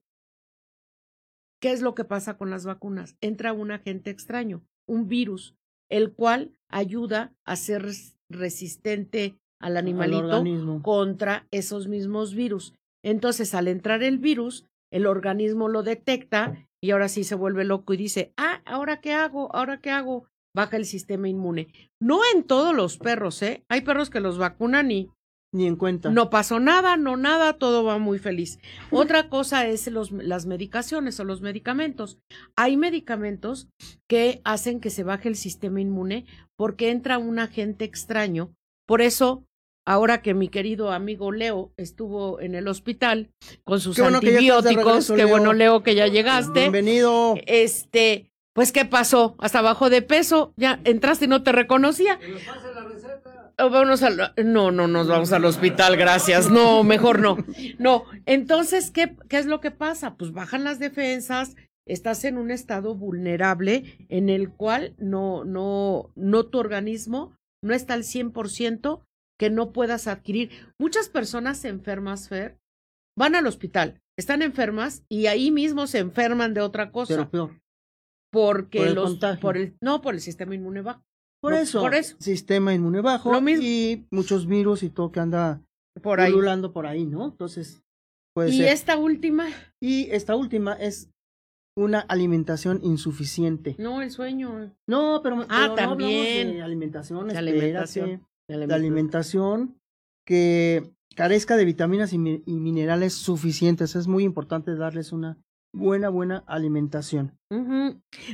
[1.61, 3.17] ¿qué es lo que pasa con las vacunas?
[3.21, 5.55] Entra un agente extraño, un virus,
[5.89, 10.43] el cual ayuda a ser res- resistente al al animalito
[10.83, 12.73] contra esos mismos virus.
[13.03, 17.93] Entonces, al entrar el virus, el organismo lo detecta y ahora sí se vuelve loco
[17.93, 19.53] y dice, ah, ¿ahora qué hago?
[19.55, 20.25] ¿Ahora qué hago?
[20.55, 21.67] Baja el sistema inmune.
[21.99, 23.63] No en todos los perros, ¿eh?
[23.69, 25.09] Hay perros que los vacunan y
[25.57, 26.09] Ni en cuenta.
[26.09, 28.59] no pasó nada, no nada, todo va muy feliz.
[28.91, 32.19] Otra cosa es los, las medicaciones o los medicamentos.
[32.55, 33.67] Hay medicamentos
[34.07, 38.53] que hacen que se baje el sistema inmune porque entra un agente extraño.
[38.85, 39.43] Por eso,
[39.85, 43.31] ahora que mi querido amigo Leo estuvo en el hospital
[43.63, 45.29] con sus Qué bueno que antibióticos, regreso, qué Leo.
[45.29, 46.61] bueno Leo que ya llegaste.
[46.61, 47.35] Bienvenido.
[47.47, 49.35] Este, pues ¿qué pasó?
[49.39, 52.19] Hasta bajó de peso, ya entraste y no te reconocía.
[53.57, 54.33] Vámonos al...
[54.45, 56.49] No, no nos vamos al hospital, gracias.
[56.51, 57.37] No, mejor no.
[57.79, 60.15] No, entonces, ¿qué, ¿qué es lo que pasa?
[60.15, 61.55] Pues bajan las defensas,
[61.87, 67.95] estás en un estado vulnerable en el cual no, no, no tu organismo no está
[67.95, 69.03] al 100%
[69.39, 70.51] que no puedas adquirir.
[70.79, 72.57] Muchas personas enfermas, Fer,
[73.17, 77.15] van al hospital, están enfermas y ahí mismo se enferman de otra cosa.
[77.15, 77.61] Pero peor.
[78.31, 79.09] porque por el los...
[79.09, 79.41] contagio.
[79.41, 81.03] Por el, no, por el sistema inmune bajo.
[81.41, 82.15] Por No, eso, por eso.
[82.19, 83.63] sistema inmune bajo Lo mismo.
[83.63, 85.61] y muchos virus y todo que anda
[86.01, 86.31] Por ahí.
[86.31, 87.25] pululando por ahí, ¿no?
[87.25, 87.81] Entonces,
[88.35, 88.69] puede Y ser.
[88.69, 89.47] esta última,
[89.81, 91.09] Y esta última es
[91.77, 93.75] una alimentación insuficiente.
[93.77, 94.73] no, el sueño.
[94.87, 96.53] No, pero, Ah, pero no también.
[96.53, 98.25] de alimentación, De alimentación.
[98.49, 99.77] de alimentación
[100.25, 103.95] que carezca de vitaminas y, mi- y minerales suficientes.
[103.95, 105.37] Es muy importante darles una
[105.73, 107.37] buena, buena alimentación.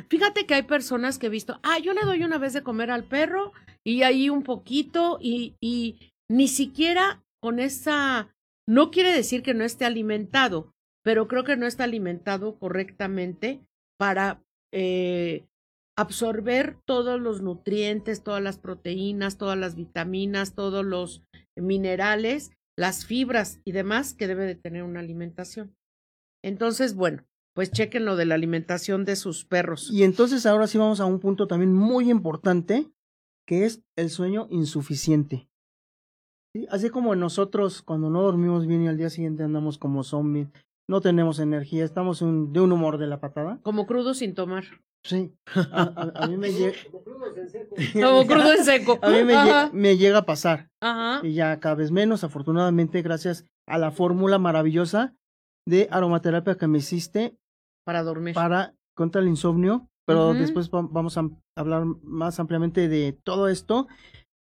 [0.09, 2.91] Fíjate que hay personas que he visto, ah, yo le doy una vez de comer
[2.91, 3.51] al perro
[3.83, 8.33] y ahí un poquito y, y ni siquiera con esa,
[8.67, 13.61] no quiere decir que no esté alimentado, pero creo que no está alimentado correctamente
[13.99, 14.41] para
[14.71, 15.45] eh,
[15.97, 21.23] absorber todos los nutrientes, todas las proteínas, todas las vitaminas, todos los
[21.55, 25.75] minerales, las fibras y demás que debe de tener una alimentación.
[26.43, 27.23] Entonces, bueno,
[27.55, 29.89] pues chequen lo de la alimentación de sus perros.
[29.91, 32.91] Y entonces ahora sí vamos a un punto también muy importante,
[33.47, 35.47] que es el sueño insuficiente.
[36.55, 36.67] ¿Sí?
[36.69, 40.49] Así como nosotros cuando no dormimos bien y al día siguiente andamos como zombies,
[40.89, 43.59] no tenemos energía, estamos un- de un humor de la patada.
[43.63, 44.65] Como crudo sin tomar.
[45.05, 45.33] Sí.
[45.71, 46.73] A, a- a mí me llega...
[46.91, 47.75] Como crudos en seco.
[47.93, 48.99] Como crudo en seco.
[49.01, 50.69] A mí me, Ajá, lle- me llega a pasar.
[50.81, 51.25] ajá.
[51.25, 55.15] Y ya cada vez menos, afortunadamente, gracias a la fórmula maravillosa
[55.67, 57.37] de aromaterapia que me hiciste
[57.85, 58.33] Para dormir.
[58.35, 63.87] para contra el insomnio, pero después va- vamos a hablar más ampliamente de todo esto.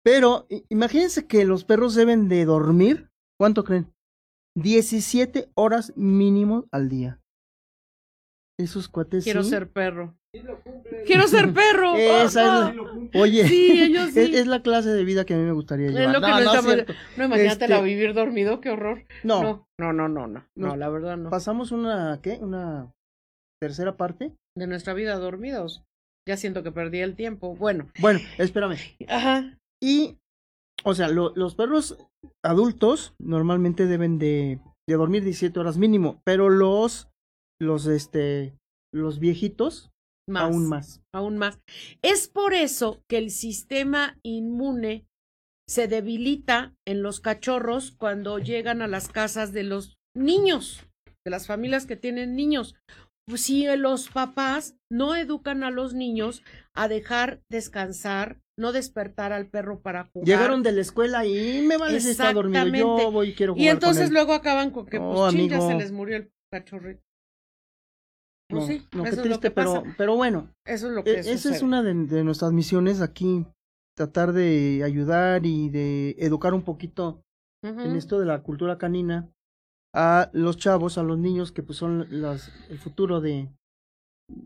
[0.02, 3.92] Pero imagínense que los perros deben de dormir, ¿cuánto creen?
[4.56, 7.20] 17 horas mínimo al día.
[8.58, 9.50] Esos cuates Quiero sí.
[9.50, 10.16] ser perro.
[11.06, 11.96] Quiero ser perro.
[11.96, 12.72] Esa es Ajá.
[12.74, 13.20] la- cumple.
[13.20, 14.20] Oye, Sí, ellos sí.
[14.20, 16.14] es, es la clase de vida que a mí me gustaría Es llevar.
[16.14, 16.86] lo que no, es.
[17.16, 19.04] No, imagínatela Este- vivir dormido, qué horror.
[19.24, 20.76] No, No, no, no, no, no.
[20.76, 21.30] La verdad no.
[21.30, 22.38] pasamos una, ¿qué?
[22.40, 22.92] Una
[23.60, 24.32] tercera parte.
[24.56, 25.82] De nuestra vida dormidos.
[26.28, 27.56] Ya siento que perdí el tiempo.
[27.56, 27.88] Bueno.
[28.00, 28.76] Bueno, espérame.
[29.08, 29.58] Ajá.
[29.82, 30.18] Y,
[30.84, 31.98] o sea, lo- los perros
[32.44, 37.08] adultos normalmente deben de, de dormir 17 horas mínimo, pero los,
[37.60, 38.54] los, este,
[38.92, 39.90] los viejitos
[40.28, 40.42] Más.
[40.44, 41.02] aún más.
[41.12, 41.60] aún más.
[42.02, 45.06] Es por eso que el sistema inmune
[45.68, 50.84] se debilita en los cachorros cuando llegan a las casas de los niños,
[51.24, 52.74] de las familias que tienen niños.
[53.28, 56.42] Pues si los papás no educan a los niños
[56.74, 60.26] a dejar descansar, no despertar al perro para jugar.
[60.26, 62.98] Llegaron de la escuela y me vale si está dormido.
[62.98, 64.14] Yo voy y quiero jugar y entonces con él.
[64.14, 67.02] luego acaban con que pues chin, ya se les murió el cachorrito.
[68.50, 69.94] Pues No, sí, no, qué es lo triste, que pero, pasa.
[69.96, 73.46] pero bueno, Eso es lo e- que esa es una de, de nuestras misiones aquí,
[73.96, 77.22] tratar de ayudar y de educar un poquito
[77.62, 79.28] en esto de la cultura canina
[79.94, 83.48] a los chavos, a los niños que pues son las, el futuro de,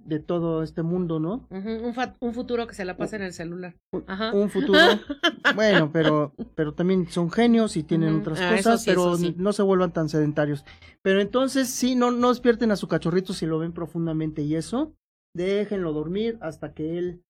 [0.07, 1.47] de todo este mundo, ¿no?
[1.51, 3.77] Un, fa- un futuro que se la pasa en el celular.
[4.07, 4.33] Ajá.
[4.33, 4.79] Un futuro,
[5.55, 9.35] bueno, pero, pero también son genios y tienen otras Ah, cosas, sí, pero sí.
[9.39, 10.65] no se vuelvan tan sedentarios.
[11.03, 14.95] Pero entonces sí, no, no despierten a su cachorrito si lo ven profundamente y eso
[15.37, 17.23] déjenlo dormir hasta que él,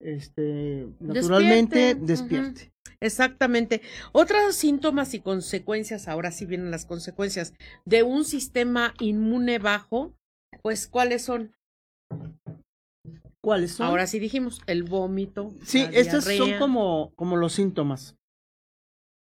[0.00, 2.72] este, naturalmente Despierte, despierte.
[3.00, 3.80] Exactamente.
[4.12, 10.14] Otros síntomas y consecuencias, ahora sí vienen las consecuencias de un sistema inmune bajo,
[10.62, 11.52] pues ¿cuáles son?
[13.42, 13.86] ¿Cuáles son?
[13.86, 15.52] Ahora sí dijimos, el vómito.
[15.64, 18.16] sí, la estos son como, como los síntomas.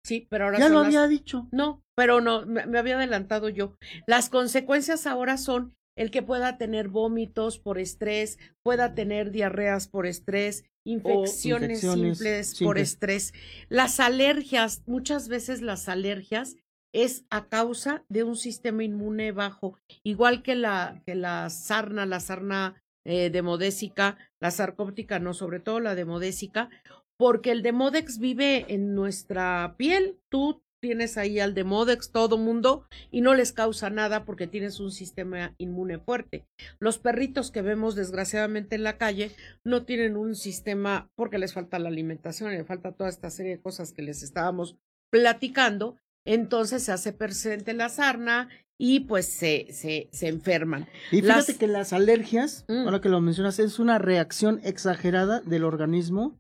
[0.06, 1.48] Sí, pero ahora Ya son lo las- había dicho.
[1.52, 3.76] No, pero no, me, me había adelantado yo.
[4.08, 10.06] Las consecuencias ahora son el que pueda tener vómitos por estrés, pueda tener diarreas por
[10.06, 13.34] estrés, infecciones, infecciones simples por estrés.
[13.68, 16.56] Las alergias, muchas veces las alergias
[16.94, 22.20] es a causa de un sistema inmune bajo, igual que la, que la sarna, la
[22.20, 26.70] sarna eh, demodésica, la sarcóptica, no, sobre todo la demodésica,
[27.18, 30.20] porque el Demodex vive en nuestra piel.
[30.30, 34.92] Tú tienes ahí al Demodex, todo mundo, y no les causa nada porque tienes un
[34.92, 36.46] sistema inmune fuerte.
[36.80, 39.32] Los perritos que vemos desgraciadamente en la calle
[39.66, 43.62] no tienen un sistema porque les falta la alimentación, les falta toda esta serie de
[43.62, 44.78] cosas que les estábamos
[45.12, 45.98] platicando.
[46.26, 50.88] Entonces se hace presente la sarna y pues se, se, se enferman.
[51.12, 52.86] Y Las- fíjate que las alergias, Mm.
[52.86, 56.40] ahora que lo mencionas, es una reacción exagerada del organismo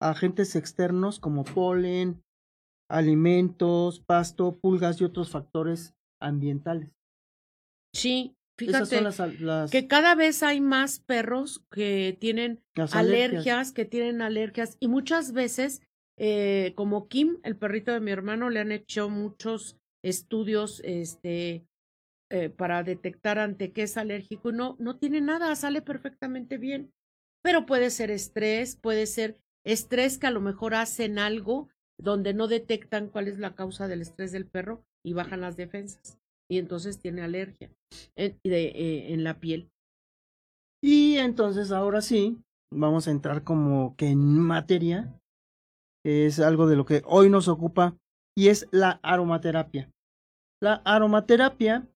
[0.00, 2.22] a agentes externos como polen,
[2.88, 6.90] alimentos, pasto, pulgas y otros factores ambientales.
[7.94, 12.62] Sí, Esas fíjate son las, que cada vez hay más perros que tienen
[12.92, 13.72] alergias.
[13.72, 15.82] que tienen alergias y muchas veces,
[16.16, 21.66] eh, como Kim, el perrito de mi hermano, le han hecho muchos estudios este,
[22.30, 26.92] eh, para detectar ante qué es alérgico no, no tiene nada, sale perfectamente bien.
[27.42, 32.48] Pero puede ser estrés, puede ser estrés que a lo mejor hacen algo donde no
[32.48, 36.18] detectan cuál es la causa del estrés del perro y bajan las defensas.
[36.48, 37.70] Y entonces tiene alergia
[38.16, 39.70] eh, en la piel.
[40.82, 42.38] Y entonces ahora sí,
[42.72, 45.18] vamos a entrar como que en materia,
[46.06, 47.96] es algo de lo que hoy nos ocupa,
[48.36, 49.90] y es la aromaterapia.
[50.62, 51.88] La aromaterapia,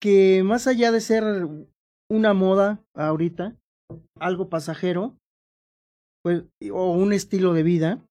[0.00, 1.48] que más allá de ser
[2.10, 3.56] una moda ahorita,
[4.18, 5.16] algo pasajero,
[6.22, 8.06] pues, o un estilo de vida,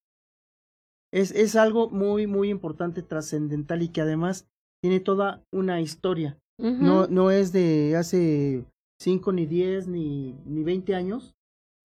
[1.12, 4.48] es, es algo muy, muy importante, trascendental y que además
[4.82, 6.38] tiene toda una historia.
[6.60, 8.64] No, no es de hace
[9.02, 11.36] 5 ni 10 ni, ni 20 años.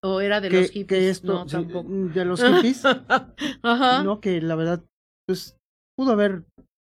[0.02, 0.86] O era de que, los hippies.
[0.86, 1.88] que esto, no, tampoco.
[1.88, 4.02] de los hippies, Ajá.
[4.02, 4.84] no, que la verdad,
[5.26, 5.56] pues
[5.96, 6.44] pudo haber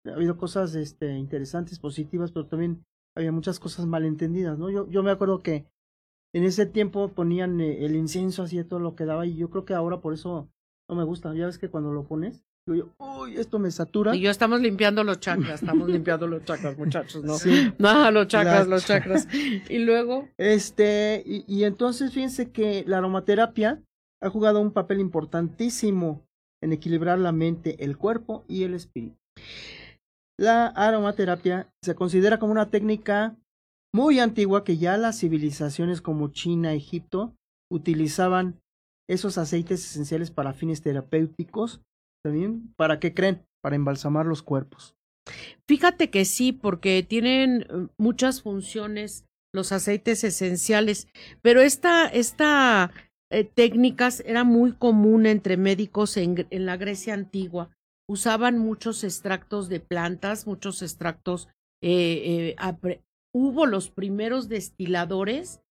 [0.06, 2.86] habido cosas este, interesantes, positivas, pero también
[3.16, 4.70] había muchas cosas malentendidas, ¿no?
[4.70, 5.66] Yo, yo me acuerdo que
[6.36, 9.50] en ese tiempo ponían eh, el incienso así de todo lo que daba y yo
[9.50, 10.50] creo que ahora por eso
[10.90, 11.34] no me gusta.
[11.34, 12.44] Ya ves que cuando lo pones,
[12.76, 14.16] yo, uy, esto me satura.
[14.16, 17.36] Y yo estamos limpiando los chakras, estamos limpiando los chakras, muchachos, ¿no?
[17.38, 17.72] Sí.
[17.80, 19.28] No, los chakras, Las- los chakras.
[19.70, 23.82] Y luego, Este, y, y entonces fíjense que la aromaterapia
[24.22, 26.26] ha jugado un papel importantísimo
[26.64, 29.16] en equilibrar la mente, el cuerpo y el espíritu.
[30.40, 33.36] La aromaterapia se considera como una técnica
[33.94, 37.34] muy antigua que ya las civilizaciones como China, Egipto,
[37.72, 38.60] utilizaban
[39.10, 41.82] esos aceites esenciales para fines terapéuticos.
[42.76, 43.46] ¿Para qué creen?
[43.62, 44.96] Para embalsamar los cuerpos.
[45.68, 51.08] fíjate que sí, porque tienen eh, muchas funciones los aceites esenciales,
[51.42, 52.92] pero esta, esta
[53.32, 53.52] eh,
[54.26, 57.72] era muy común entre médicos en, la Grecia antigua.
[58.10, 61.50] Usaban muchos extractos de plantas, muchos extractos.
[61.82, 62.56] eh,
[63.34, 65.62] hubo los primeros destiladores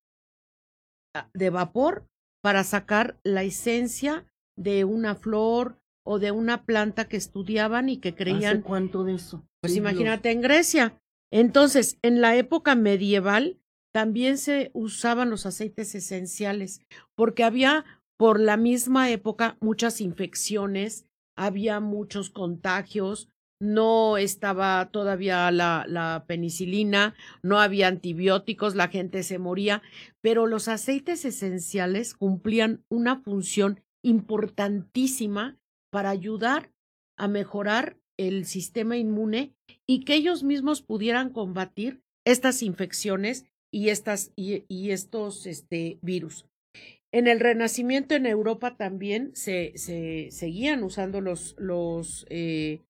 [1.15, 2.07] ah, de vapor
[2.43, 4.25] para sacar la esencia
[4.57, 9.15] de una flor o de una planta que estudiaban y que ¿Hace creían cuánto de
[9.15, 9.45] eso?
[9.61, 10.99] pues imagínate en Grecia.
[11.33, 13.59] Entonces, en la época medieval
[13.93, 16.81] también se usaban los aceites esenciales,
[17.15, 17.85] porque había
[18.17, 23.29] por la misma época muchas infecciones, había muchos contagios,
[23.61, 29.83] no estaba todavía la, la penicilina, no había antibióticos, la gente se moría,
[30.21, 35.57] pero los aceites esenciales cumplían una función importantísima
[35.91, 36.73] para ayudar
[37.19, 39.55] a mejorar el sistema inmune
[39.87, 46.47] y que ellos mismos pudieran combatir estas infecciones y estas y, estos este virus.
[47.13, 52.81] En el Renacimiento en Europa también se, se seguían usando los, los eh,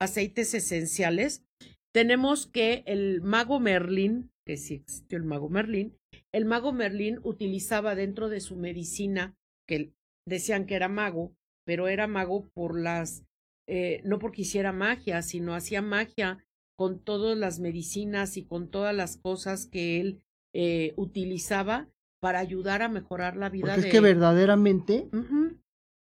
[0.00, 1.44] aceites esenciales.
[1.92, 5.96] Tenemos que el mago Merlín, que sí existió el mago Merlín,
[6.32, 9.36] el mago Merlín utilizaba dentro de su medicina,
[9.66, 9.92] que
[10.26, 11.34] decían que era mago,
[11.66, 13.24] pero era mago por las,
[13.68, 16.44] eh, no porque hiciera magia, sino hacía magia
[16.78, 20.22] con todas las medicinas y con todas las cosas que él
[20.54, 21.88] eh, utilizaba
[22.20, 25.08] para ayudar a mejorar la vida Porque de es que verdaderamente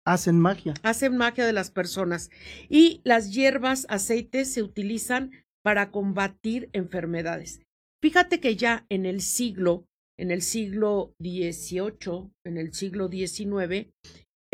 [0.06, 0.74] hacen magia.
[0.82, 2.30] hacen magia de las personas.
[2.68, 5.30] Y las hierbas, aceites se utilizan
[5.62, 7.62] para combatir enfermedades.
[8.02, 9.86] Fíjate que ya en el siglo,
[10.18, 13.90] en el siglo XVIII, en el siglo XIX,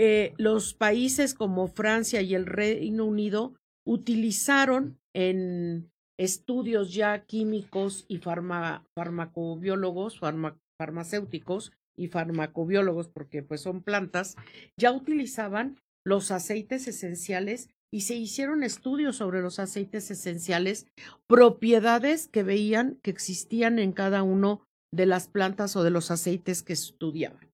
[0.02, 3.54] eh, los países como Francia y el Reino Unido
[3.86, 13.82] utilizaron en estudios ya químicos y farma- farmacobiólogos, farma- farmacéuticos y farmacobiólogos, porque pues son
[13.82, 14.36] plantas,
[14.78, 15.76] ya utilizaban
[16.06, 20.86] los aceites esenciales y se hicieron estudios sobre los aceites esenciales,
[21.26, 24.62] propiedades que veían que existían en cada uno
[24.94, 27.49] de las plantas o de los aceites que estudiaban.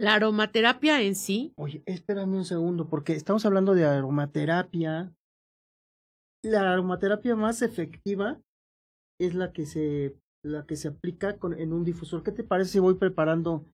[0.00, 5.12] La aromaterapia en sí, Oye, espérame un segundo, porque estamos hablando de aromaterapia.
[6.42, 8.40] La aromaterapia más efectiva
[9.20, 12.22] es la que se, la que se aplica con, en un difusor.
[12.22, 13.66] ¿Qué te parece si voy preparando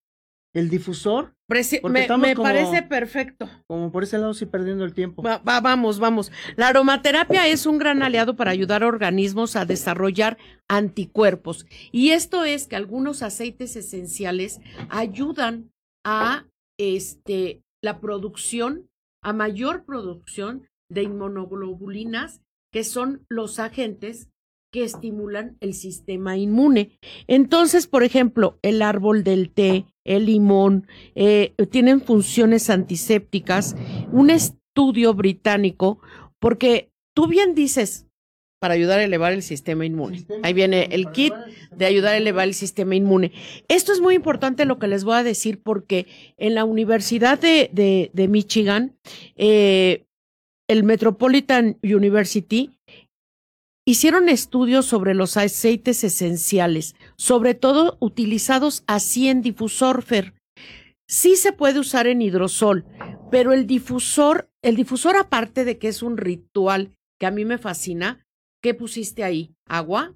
[0.53, 1.33] el difusor?
[1.49, 3.49] preci- me, me como- parece perfecto.
[3.69, 5.23] Como por ese lado sí perdiendo el tiempo.
[5.23, 6.33] Va- va- vamos, vamos.
[6.57, 11.67] La aromaterapia es un gran aliado para ayudar a organismos a desarrollar anticuerpos.
[11.93, 15.71] Y esto es que algunos aceites esenciales ayudan
[16.09, 16.47] a
[16.79, 18.89] este, la producción,
[19.23, 22.43] a mayor producción de inmunoglobulinas,
[22.73, 24.31] que son los agentes
[24.73, 26.97] que estimulan el sistema inmune.
[27.27, 30.87] Entonces, por ejemplo, el árbol del té, el limón,
[31.17, 33.75] eh, tienen funciones antisépticas.
[34.13, 36.01] Un estudio británico,
[36.39, 38.06] porque tú bien dices,
[38.67, 40.25] para ayudar a elevar el sistema inmune.
[40.43, 41.33] Ahí viene el kit
[41.77, 43.31] de ayudar a elevar el sistema inmune.
[43.69, 47.71] Esto es muy importante lo que les voy a decir porque en la Universidad de,
[47.73, 48.97] de- de Michigan,
[49.37, 50.05] eh,
[50.69, 52.77] el Metropolitan University,
[53.87, 60.35] hicieron estudios sobre los aceites esenciales, sobre todo utilizados así en difusor, Fer.
[61.07, 62.85] Sí se puede usar en hidrosol,
[63.31, 66.91] pero el difusor, el difusor aparte de que es un ritual
[67.21, 68.26] que a mí me fascina,
[68.67, 69.55] ¿qué pusiste ahí?
[69.69, 70.13] ¿Agua?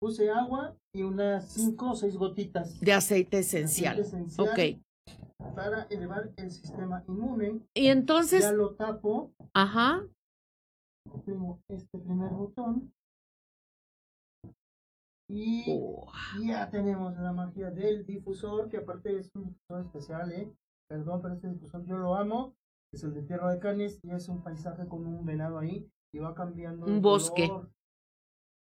[0.00, 2.80] Puse agua y unas cinco o seis gotitas.
[2.80, 4.00] de aceite esencial.
[4.00, 5.54] Aceite esencial Ok.
[5.54, 7.60] Para elevar el sistema inmune.
[7.74, 9.32] Y entonces, ya lo tapo.
[9.54, 10.04] ajá,
[11.08, 12.92] Oprimo este primer botón.
[15.30, 16.10] Y oh,
[16.44, 20.52] ya tenemos la magia del difusor, que aparte es un difusor especial, ¿eh?
[20.90, 22.56] Perdón, pero este difusor yo lo amo.
[22.92, 25.88] Es el de Tierra de Canes y es un paisaje con un venado ahí
[26.34, 26.86] cambiando.
[26.86, 27.48] Un bosque.
[27.48, 27.70] color.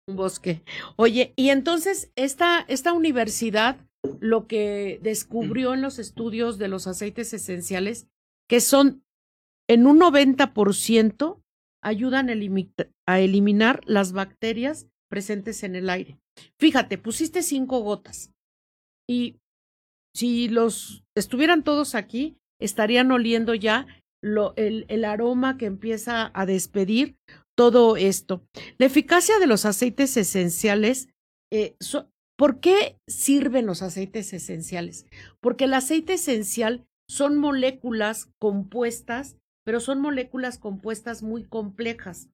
[0.09, 0.63] un bosque.
[0.97, 3.79] Oye, y entonces esta, esta universidad
[4.21, 8.07] lo que descubrió en los estudios de los aceites esenciales,
[8.49, 9.03] que son
[9.69, 11.41] en un 90%
[11.83, 12.31] ayudan
[13.07, 16.19] a eliminar las bacterias presentes en el aire.
[16.59, 18.31] Fíjate, pusiste cinco gotas
[19.09, 19.37] y
[20.15, 23.87] si los estuvieran todos aquí, estarían oliendo ya
[24.25, 27.17] lo, el, el aroma que empieza a despedir
[27.57, 28.43] todo esto.
[28.79, 31.09] La eficacia de los aceites esenciales,
[31.53, 35.07] eh, so- ¿por qué sirven los aceites esenciales?
[35.41, 42.31] Porque el aceite esencial son moléculas compuestas, pero son moléculas compuestas muy complejas,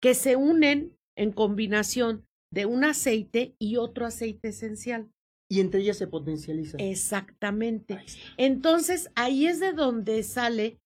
[0.00, 5.08] que se unen en combinación de un aceite y otro aceite esencial.
[5.50, 6.76] Y entre ellas se potencializa.
[6.78, 7.98] Exactamente.
[8.36, 10.78] Entonces, ahí es de donde sale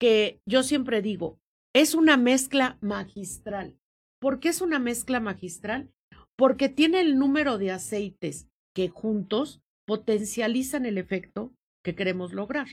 [0.00, 1.38] que yo siempre digo,
[1.74, 3.76] es una mezcla magistral.
[4.20, 5.90] ¿Por qué es una mezcla magistral?
[6.36, 11.52] Porque tiene el número de aceites que juntos potencializan el efecto
[11.84, 12.66] que queremos lograr.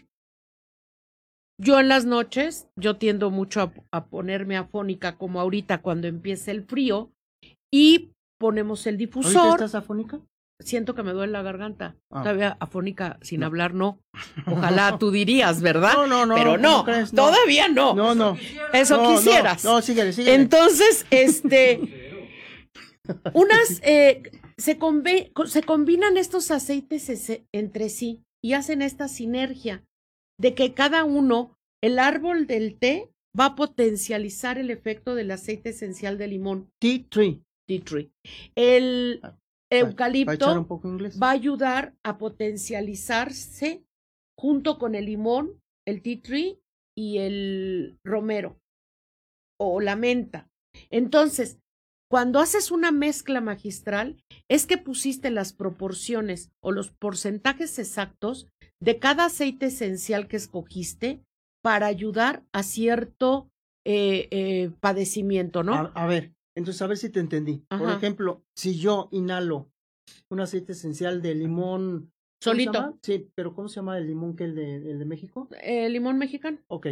[1.61, 6.51] Yo en las noches, yo tiendo mucho a, a ponerme afónica como ahorita cuando empieza
[6.51, 7.11] el frío
[7.71, 10.21] y ponemos el ¿Ahorita difusor estás afónica?
[10.63, 11.95] Siento que me duele la garganta.
[12.11, 12.23] Ah.
[12.23, 13.45] Todavía afónica sin No.
[13.47, 13.99] hablar, no.
[14.47, 15.93] Ojalá tú dirías, ¿verdad?
[15.95, 16.35] No, no, no.
[16.35, 17.13] Pero no, ¿cómo crees?
[17.13, 17.25] No.
[17.27, 17.93] todavía no.
[17.93, 18.37] No, no.
[18.73, 19.63] Eso quisieras.
[19.63, 20.35] No, síguele, síguele.
[20.35, 21.79] Entonces, este,
[23.33, 24.23] unas, eh,
[24.57, 24.77] se,
[25.47, 29.83] se combinan estos aceites ese- entre sí y hacen esta sinergia
[30.39, 33.09] de que cada uno, el árbol del té
[33.39, 37.41] va a potencializar el efecto del aceite esencial de limón, Tea tree.
[37.67, 38.11] tea tree.
[38.55, 39.21] El
[39.79, 40.67] Eucalipto
[41.21, 43.85] va a ayudar a potencializarse
[44.37, 46.59] junto con el limón, el tea tree
[46.97, 48.59] y el romero
[49.59, 50.49] o la menta.
[50.89, 51.59] Entonces,
[52.09, 58.47] cuando haces una mezcla magistral, es que pusiste las proporciones o los porcentajes exactos
[58.79, 61.23] de cada aceite esencial que escogiste
[61.63, 63.49] para ayudar a cierto
[63.85, 65.73] eh, eh, padecimiento, ¿no?
[65.73, 67.65] A, a ver, entonces a ver si te entendí.
[67.69, 69.69] Por ejemplo, si yo inhalo
[70.29, 72.11] un aceite esencial de limón
[72.43, 72.99] Solito.
[73.01, 75.47] Sí, pero ¿cómo se llama el limón que el de, el de México?
[75.61, 76.57] Eh, limón mexicano.
[76.67, 76.87] Ok.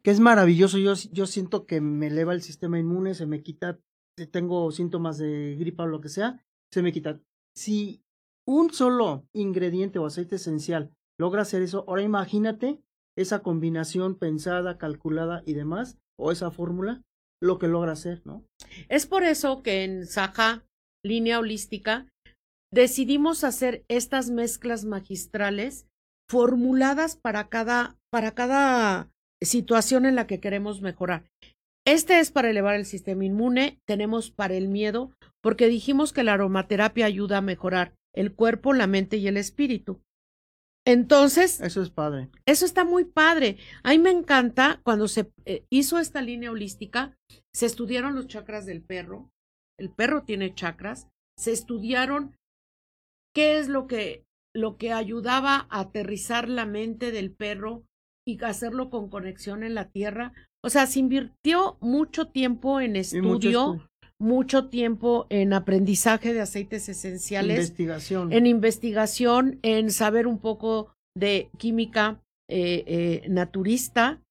[0.00, 0.78] Que es maravilloso.
[0.78, 3.80] Yo, yo siento que me eleva el sistema inmune, se me quita,
[4.16, 6.40] si tengo síntomas de gripa o lo que sea,
[6.70, 7.20] se me quita.
[7.56, 8.04] Si
[8.46, 12.80] un solo ingrediente o aceite esencial logra hacer eso, ahora imagínate
[13.18, 17.02] esa combinación pensada, calculada y demás, o esa fórmula,
[17.42, 18.44] lo que logra hacer, ¿no?
[18.88, 20.64] Es por eso que en Saja,
[21.04, 22.06] línea holística,
[22.72, 25.86] decidimos hacer estas mezclas magistrales
[26.30, 29.10] formuladas para cada, para cada
[29.42, 31.24] situación en la que queremos mejorar.
[31.84, 35.10] Este es para elevar el sistema inmune, tenemos para el miedo,
[35.42, 40.00] porque dijimos que la aromaterapia ayuda a mejorar el cuerpo, la mente y el espíritu.
[40.84, 42.28] Entonces, Eso es padre.
[42.46, 43.56] eso está muy padre.
[43.84, 47.16] A mí me encanta cuando se eh, hizo esta línea holística,
[47.54, 49.30] se estudiaron los chakras del perro.
[49.78, 51.08] El perro tiene chakras.
[51.38, 52.36] Se estudiaron
[53.34, 54.24] qué es lo que
[54.54, 57.84] lo que ayudaba a aterrizar la mente del perro
[58.26, 60.34] y hacerlo con conexión en la tierra.
[60.62, 63.88] O sea, se invirtió mucho tiempo en estudio, estu-
[64.22, 68.32] mucho tiempo en aprendizaje de aceites esenciales investigación.
[68.32, 74.22] en investigación, en saber un poco de química eh, eh, naturista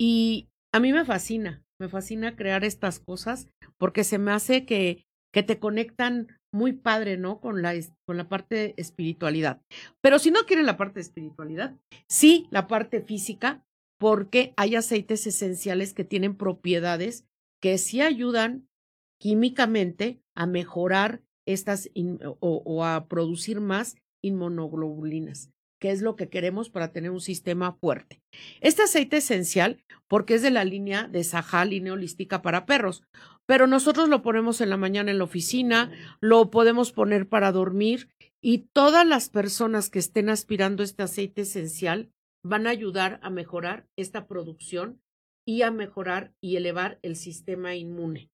[0.00, 5.04] y a mí me fascina, me fascina crear estas cosas porque se me hace que,
[5.34, 7.40] que te conectan muy padre, ¿no?
[7.40, 7.74] Con la,
[8.06, 9.62] con la parte de espiritualidad.
[10.00, 11.76] Pero si no quieren la parte de espiritualidad,
[12.08, 13.64] sí la parte física,
[13.98, 17.26] porque hay aceites esenciales que tienen propiedades
[17.60, 18.66] que sí ayudan
[19.20, 25.50] químicamente a mejorar estas in- o, o a producir más inmunoglobulinas,
[25.80, 28.20] que es lo que queremos para tener un sistema fuerte.
[28.60, 33.02] Este aceite esencial, porque es de la línea de Sajá, línea holística para perros,
[33.46, 35.90] pero nosotros lo ponemos en la mañana en la oficina,
[36.20, 38.08] lo podemos poner para dormir
[38.42, 42.10] y todas las personas que estén aspirando este aceite esencial
[42.44, 45.00] van a ayudar a mejorar esta producción
[45.46, 48.30] y a mejorar y elevar el sistema inmune.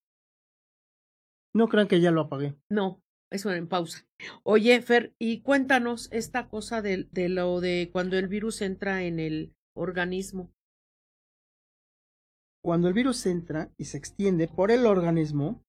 [1.57, 2.55] No crean que ya lo apagué.
[2.71, 3.01] No,
[3.33, 4.07] eso en pausa.
[4.43, 9.19] Oye, Fer, y cuéntanos esta cosa de, de lo de cuando el virus entra en
[9.19, 10.53] el organismo.
[12.63, 15.63] Cuando el virus entra y se extiende por el organismo,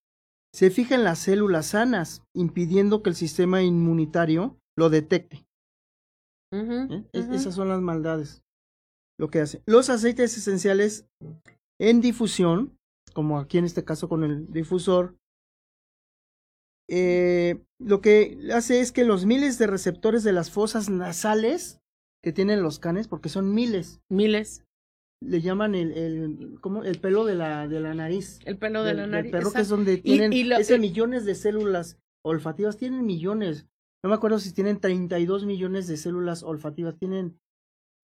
[0.54, 5.46] se fija en las células sanas, impidiendo que el sistema inmunitario lo detecte.
[6.52, 7.06] ¿eh?
[7.14, 8.44] Esas son las maldades.
[9.20, 9.62] Lo que hace.
[9.66, 11.08] Los aceites esenciales
[11.80, 12.78] en difusión,
[13.14, 15.16] como aquí en este caso con el difusor,
[16.90, 21.80] eh, lo que hace es que los miles de receptores de las fosas nasales
[22.24, 24.64] que tienen los canes, porque son miles, Miles.
[25.24, 26.84] le llaman el, el, ¿cómo?
[26.84, 28.40] el pelo de la, de la nariz.
[28.46, 29.32] El pelo de del- la nariz.
[29.32, 33.68] perro, que es donde tienen y lo- ese millones de células olfativas, tienen millones.
[34.04, 37.40] No me acuerdo si tienen 32 millones de células olfativas, tienen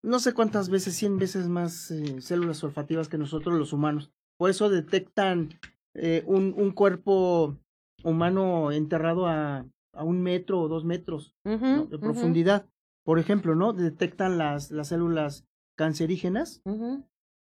[0.05, 4.11] no sé cuántas veces, 100 veces más eh, células olfativas que nosotros los humanos.
[4.37, 5.57] Por eso detectan
[5.95, 7.57] eh, un, un cuerpo
[8.03, 12.67] humano enterrado a, a un metro o dos metros de profundidad.
[13.05, 13.73] Por ejemplo, ¿no?
[13.73, 15.45] Detectan las, las células
[15.77, 16.61] cancerígenas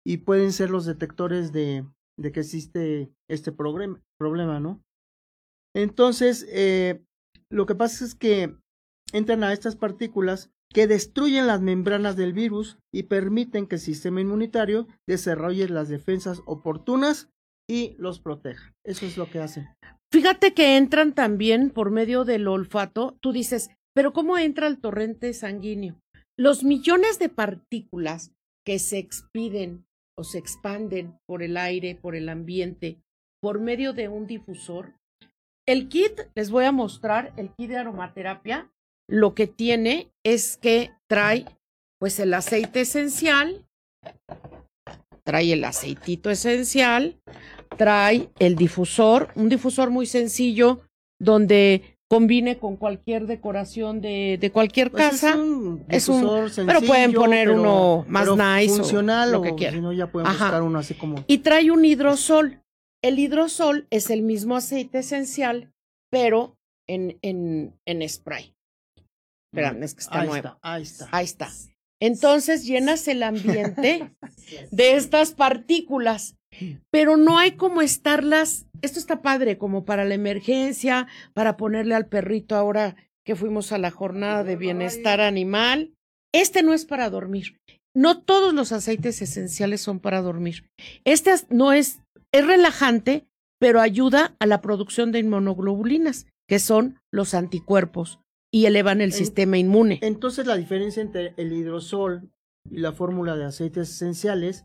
[0.04, 1.86] y pueden ser los detectores de,
[2.18, 4.82] de que existe este problema, problema ¿no?
[5.74, 7.02] Entonces, eh,
[7.50, 8.56] lo que pasa es que
[9.12, 14.20] entran a estas partículas que destruyen las membranas del virus y permiten que el sistema
[14.20, 17.30] inmunitario desarrolle las defensas oportunas
[17.66, 18.74] y los proteja.
[18.84, 19.68] Eso es lo que hacen.
[20.10, 23.16] Fíjate que entran también por medio del olfato.
[23.20, 26.00] Tú dices, pero ¿cómo entra el torrente sanguíneo?
[26.38, 28.32] Los millones de partículas
[28.64, 29.86] que se expiden
[30.16, 32.98] o se expanden por el aire, por el ambiente,
[33.40, 34.94] por medio de un difusor.
[35.66, 38.70] El kit, les voy a mostrar, el kit de aromaterapia,
[39.08, 41.44] lo que tiene es que trae
[42.00, 43.66] pues el aceite esencial,
[45.28, 47.20] trae el aceitito esencial,
[47.76, 50.80] trae el difusor, un difusor muy sencillo
[51.20, 55.30] donde combine con cualquier decoración de, de cualquier Pues casa.
[55.30, 58.76] es un, es un- difusor pero pueden sencillo, poner pero- uno más pero nice o
[58.76, 59.82] funcional lo o que si quieran.
[59.82, 60.44] no ya pueden Ajá.
[60.46, 62.62] buscar uno así como Y trae un hidrosol.
[63.04, 65.70] El hidrosol es el mismo aceite esencial,
[66.10, 66.56] pero
[66.88, 68.54] en, en, en spray.
[69.52, 70.48] Espérame, es que está ahí nuevo.
[70.48, 71.08] está, ahí está.
[71.12, 71.48] Ahí está.
[72.00, 74.14] Entonces llenas el ambiente
[74.70, 76.36] de estas partículas,
[76.90, 78.66] pero no hay como estarlas.
[78.82, 83.78] Esto está padre como para la emergencia, para ponerle al perrito ahora que fuimos a
[83.78, 85.92] la jornada de bienestar animal.
[86.32, 87.58] Este no es para dormir.
[87.94, 90.68] No todos los aceites esenciales son para dormir.
[91.04, 92.00] Este no es,
[92.32, 93.26] es relajante,
[93.58, 98.20] pero ayuda a la producción de inmunoglobulinas, que son los anticuerpos
[98.52, 99.98] y elevan el En- sistema inmune.
[100.02, 102.30] Entonces la diferencia entre el hidrosol
[102.70, 104.64] y la fórmula de aceites esenciales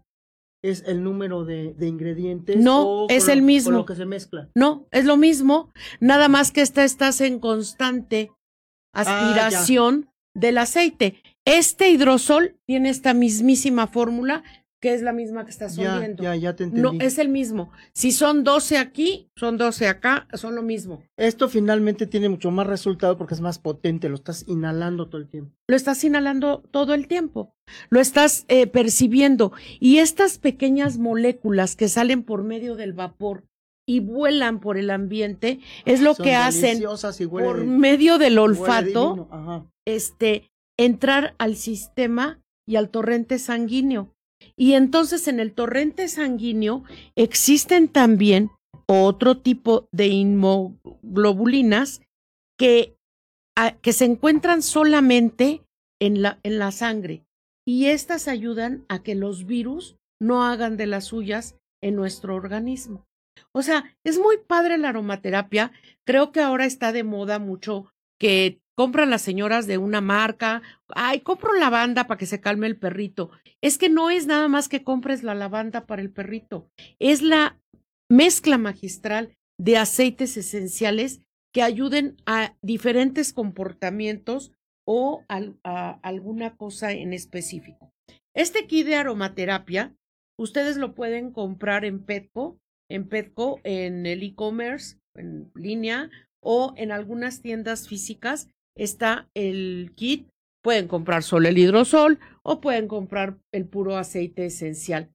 [0.64, 2.56] es el número de, de ingredientes.
[2.58, 3.70] No, o es el lo- mismo.
[3.72, 4.50] Con lo que se mezcla.
[4.56, 8.32] No, es lo mismo, nada más que esta estás en constante
[8.94, 11.22] aspiración del aceite.
[11.46, 14.44] Este hidrosol tiene esta mismísima fórmula,
[14.84, 16.82] que es la misma que estás Ya, ya, ya te entendí.
[16.98, 17.72] No, es el mismo.
[17.94, 21.02] Si son 12 aquí, son 12 acá, son lo mismo.
[21.18, 25.30] Esto finalmente tiene mucho más resultado porque es más potente, lo estás inhalando todo el
[25.30, 25.56] tiempo.
[25.70, 27.54] Lo estás inhalando todo el tiempo,
[27.90, 29.54] lo estás eh, percibiendo.
[29.80, 33.46] Y estas pequeñas moléculas que salen por medio del vapor
[33.88, 39.30] y vuelan por el ambiente, es lo Son que hacen huele- por medio del olfato.
[39.86, 44.10] este, entrar al sistema y al torrente sanguíneo.
[44.56, 46.84] Y entonces en el torrente sanguíneo
[47.16, 48.52] existen también
[48.88, 52.02] otro tipo de inmunoglobulinas
[52.58, 52.96] que,
[53.58, 55.64] a- que se encuentran solamente
[56.02, 57.24] en la, en la sangre.
[57.66, 63.06] Y estas ayudan a que los virus no hagan de las suyas en nuestro organismo.
[63.54, 65.72] O sea, es muy padre la aromaterapia.
[66.06, 67.93] Creo que ahora está de moda mucho
[68.24, 70.62] que compran las señoras de una marca,
[70.96, 73.32] ay, compro lavanda para que se calme el perrito.
[73.62, 76.70] Es que no es nada más que compres la lavanda para el perrito,
[77.00, 77.60] es la
[78.10, 81.22] mezcla magistral de aceites esenciales
[81.54, 84.54] que ayuden a diferentes comportamientos
[84.88, 87.92] o a alguna cosa en específico.
[88.34, 89.98] Este kit de aromaterapia,
[90.40, 92.58] ustedes lo pueden comprar en Petco,
[92.90, 96.10] en Petco, en el e-commerce, en línea
[96.44, 100.28] o en algunas tiendas físicas está el kit.
[100.64, 105.10] Pueden comprar solo el hidrosol o pueden comprar el puro aceite esencial.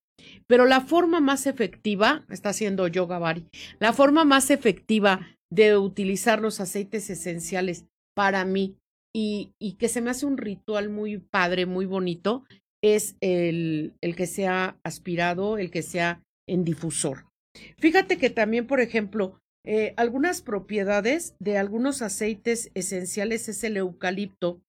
[0.47, 3.47] Pero la forma más efectiva, está haciendo yoga Bari,
[3.79, 8.77] la forma más efectiva de utilizar los aceites esenciales para mí
[9.15, 12.45] y, y que se me hace un ritual muy padre, muy bonito,
[12.83, 17.27] es el, el que sea aspirado, el que sea en difusor.
[17.79, 24.61] Fíjate que también, por ejemplo, eh, algunas propiedades de algunos aceites esenciales es el eucalipto,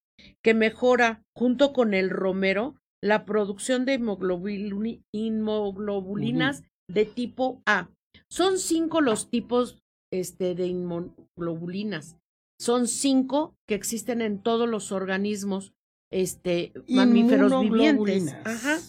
[0.44, 7.90] que mejora junto con el romero la producción de inmunoglobulinas de tipo A.
[8.30, 9.80] Son cinco los tipos
[10.12, 12.18] este, de inmunoglobulinas.
[12.60, 15.72] Son cinco que existen en todos los organismos
[16.12, 18.36] este, mamíferos vivientes.
[18.44, 18.80] Ajá.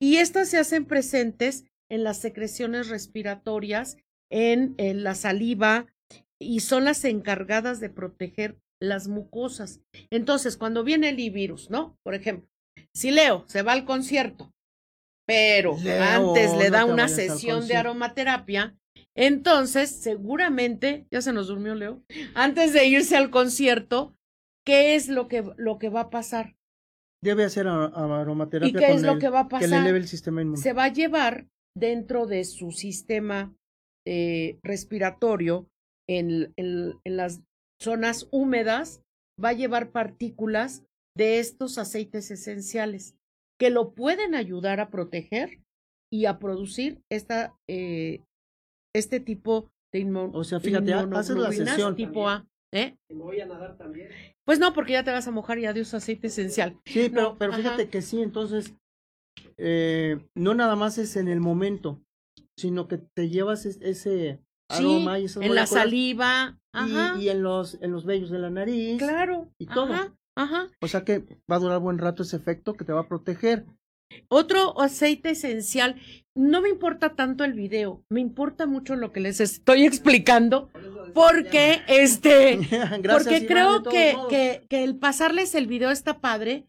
[0.00, 3.96] Y estas se hacen presentes en las secreciones respiratorias,
[4.30, 5.86] en, en la saliva,
[6.40, 9.80] y son las encargadas de proteger las mucosas.
[10.10, 11.98] Entonces, cuando viene el virus, ¿no?
[12.04, 12.48] Por ejemplo,
[12.94, 14.52] si Leo se va al concierto,
[15.26, 18.76] pero Leo, antes le no da una sesión de aromaterapia,
[19.16, 22.02] entonces seguramente, ya se nos durmió Leo,
[22.34, 24.16] antes de irse al concierto,
[24.64, 26.54] ¿qué es lo que, lo que va a pasar?
[27.20, 29.56] Debe hacer a- a- aromaterapia ¿Y qué con es lo el- que va a que
[29.56, 29.82] le pasar?
[29.82, 30.62] eleve el sistema inmune.
[30.62, 33.52] se va a llevar dentro de su sistema
[34.10, 35.68] eh, respiratorio
[36.08, 37.42] en, en- en las
[37.80, 39.02] zonas húmedas,
[39.42, 40.82] va a llevar partículas
[41.16, 43.14] de estos aceites esenciales
[43.60, 45.60] que lo pueden ayudar a proteger
[46.10, 48.22] y a producir esta, eh,
[48.94, 51.94] este tipo de inmun- O sea, fíjate, ha- haces la sesión.
[51.96, 52.46] tipo A.
[52.72, 52.96] ¿eh?
[53.10, 54.08] Me voy a nadar también.
[54.46, 56.78] Pues no, porque ya te vas a mojar y adiós aceite esencial.
[56.86, 58.72] Sí, pero, No, pero fíjate que sí, entonces,
[59.56, 62.00] eh, no nada más es en el momento,
[62.58, 64.40] sino que te llevas es- ese
[64.70, 66.58] Sí, aroma y esas en la saliva.
[66.74, 67.16] y- Ajá.
[67.18, 68.98] y, en los en los vellos de la nariz.
[68.98, 69.50] Claro.
[69.58, 69.94] y todo.
[69.94, 70.68] Ajá, ajá.
[70.82, 73.64] O sea que va a durar buen rato ese efecto que te va a proteger.
[74.28, 75.96] Otro aceite esencial.
[76.36, 80.70] No me importa tanto el video, me importa mucho lo que les estoy explicando,
[81.14, 82.56] porque este,
[83.02, 86.66] Gracias, porque creo que, que, que el pasarles el video está padre.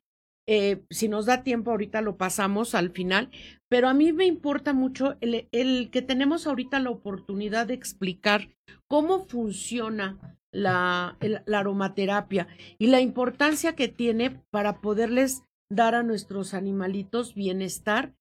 [0.52, 3.30] Eh, si nos da tiempo, ahorita lo pasamos al final.
[3.70, 8.50] Pero a mí me importa mucho el, el que tenemos ahorita la oportunidad de explicar
[8.88, 12.48] cómo funciona la, el- la aromaterapia
[12.80, 18.16] y la importancia que tiene para poderles dar a nuestros animalitos bienestar.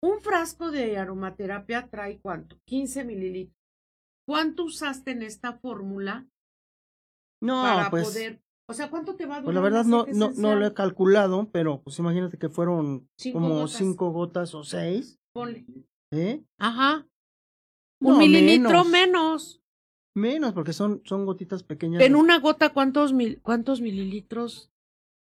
[0.00, 2.56] Un frasco de aromaterapia trae cuánto?
[2.68, 3.56] 15 mililitros.
[4.28, 6.28] ¿Cuánto usaste en esta fórmula
[7.40, 9.44] No, para pues, poder, o sea, cuánto te va a durar?
[9.44, 13.38] pues la verdad no, no, no lo he calculado, pero pues imagínate que fueron Cinco
[13.40, 13.72] como gotas.
[13.72, 15.18] cinco gotas o seis.
[15.32, 15.64] Ponle.
[16.12, 16.42] ¿eh?
[16.58, 17.06] Ajá.
[18.00, 18.90] Un No, mililitro menos.
[18.90, 19.62] menos.
[20.14, 22.02] Menos, porque son, son gotitas pequeñas.
[22.02, 24.70] En una gota, ¿cuántos, mil, cuántos mililitros?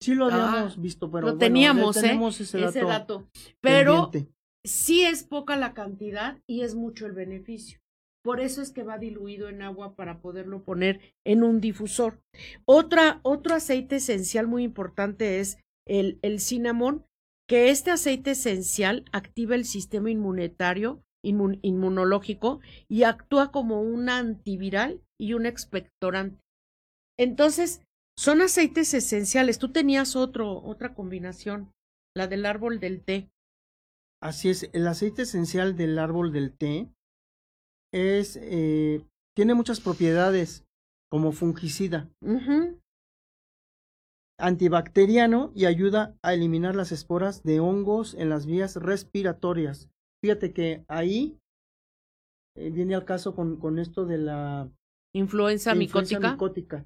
[0.01, 2.17] Sí lo Ah, habíamos visto, pero lo bueno, teníamos, ¿eh?
[2.39, 3.27] ese dato, Ese dato.
[3.61, 4.33] Pero pendiente.
[4.63, 7.79] sí es poca la cantidad y es mucho el beneficio.
[8.25, 12.23] Por eso es que va diluido en agua para poderlo poner en un difusor.
[12.65, 16.39] Otra, otro aceite esencial muy importante es el, el
[17.47, 25.03] que este aceite esencial activa el sistema inmunitario, inmun- inmunológico y actúa como un antiviral
[25.21, 26.41] y un expectorante.
[27.19, 27.83] Entonces,
[28.17, 29.59] son aceites esenciales.
[29.59, 31.71] Tú tenías otro, otra combinación,
[32.17, 33.29] la del árbol del té.
[34.19, 36.89] Así es, el aceite esencial del árbol del té
[37.95, 40.65] es, eh, tiene muchas propiedades
[41.09, 42.09] como fungicida,
[44.37, 49.89] antibacteriano y ayuda a eliminar las esporas de hongos en las vías respiratorias.
[50.21, 51.39] Fíjate que ahí
[52.57, 54.69] eh, viene al caso con, con esto de la
[55.15, 56.85] Influenza de influenza micótica.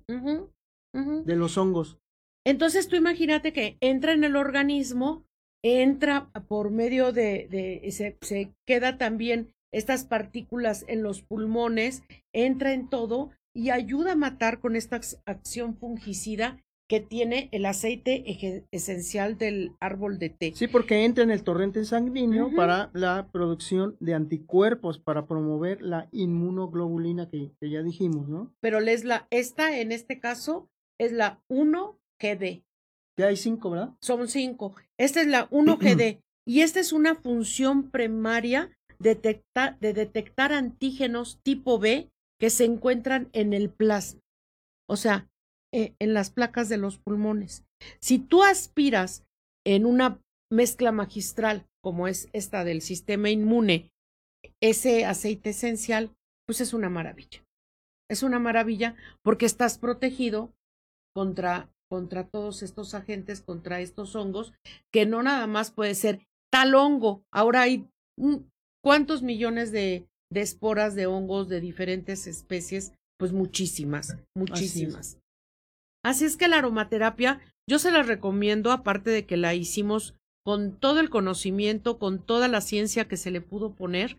[0.94, 1.98] de los hongos.
[2.46, 5.26] Entonces tú imagínate que entra en el organismo,
[5.64, 12.04] entra por medio de, de se, se queda también estas partículas en los pulmones,
[12.34, 16.58] entra en todo y ayuda a matar con esta ac- acción fungicida
[16.88, 18.24] que tiene el aceite
[18.72, 20.54] esencial del árbol de té.
[20.56, 26.10] Sí, porque entra en el torrente sanguíneo para la producción de anticuerpos, para promover la
[26.12, 28.56] inmunoglobulina que, que ya dijimos, ¿no?
[28.60, 30.68] Pero es la, esta en este caso
[31.00, 32.64] es la 1GD.
[33.18, 33.94] Ya hay cinco, ¿verdad?
[34.02, 34.74] son cinco.
[34.98, 41.80] Esta es la 1GD y esta es una función primaria detecta- de detectar antígenos tipo
[41.80, 44.22] B que se encuentran en el plasma,
[44.90, 45.30] o sea,
[45.74, 47.64] eh, en las placas de los pulmones.
[48.02, 49.24] Si tú aspiras
[49.66, 50.20] en una
[50.52, 53.92] mezcla magistral como es esta del sistema inmune,
[54.62, 56.12] ese aceite esencial,
[56.48, 57.44] pues es una maravilla.
[58.10, 60.52] Es una maravilla porque estás protegido
[61.16, 64.54] contra, contra todos estos agentes, contra estos hongos,
[64.92, 67.24] que no nada más puede ser tal hongo.
[67.32, 67.88] Ahora hay
[68.84, 75.20] cuántos millones de, de esporas de hongos de diferentes especies, pues muchísimas, muchísimas.
[76.04, 80.16] Así es que la aromaterapia, yo se la recomiendo, aparte de que la hicimos
[80.46, 84.18] con todo el conocimiento, con toda la ciencia que se le pudo poner,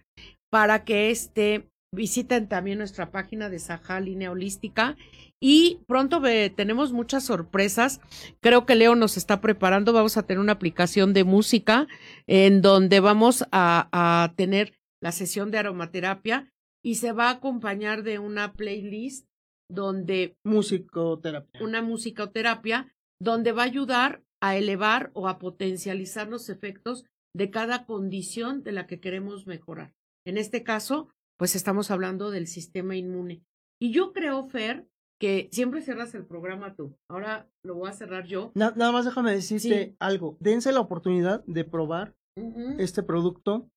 [0.51, 4.97] para que este visiten también nuestra página de Saja Línea Holística
[5.41, 6.22] y pronto
[6.55, 8.01] tenemos muchas sorpresas.
[8.41, 9.93] Creo que Leo nos está preparando.
[9.93, 11.88] Vamos a tener una aplicación de música
[12.26, 18.03] en donde vamos a, a tener la sesión de aromaterapia y se va a acompañar
[18.03, 19.26] de una playlist
[19.68, 21.61] donde Musicoterapia.
[21.62, 27.86] una musicoterapia donde va a ayudar a elevar o a potencializar los efectos de cada
[27.86, 29.93] condición de la que queremos mejorar.
[30.26, 31.09] En este caso,
[31.41, 33.43] pues estamos hablando del sistema inmune.
[33.80, 34.86] Y yo creo, Fer,
[35.18, 36.95] que siempre cierras el programa tú.
[37.11, 38.53] Ahora lo voy a cerrar yo.
[38.55, 39.97] Na- nada más déjame decirte Sí.
[40.01, 40.36] algo.
[40.38, 42.14] Dense la oportunidad de probar
[42.78, 43.70] este producto.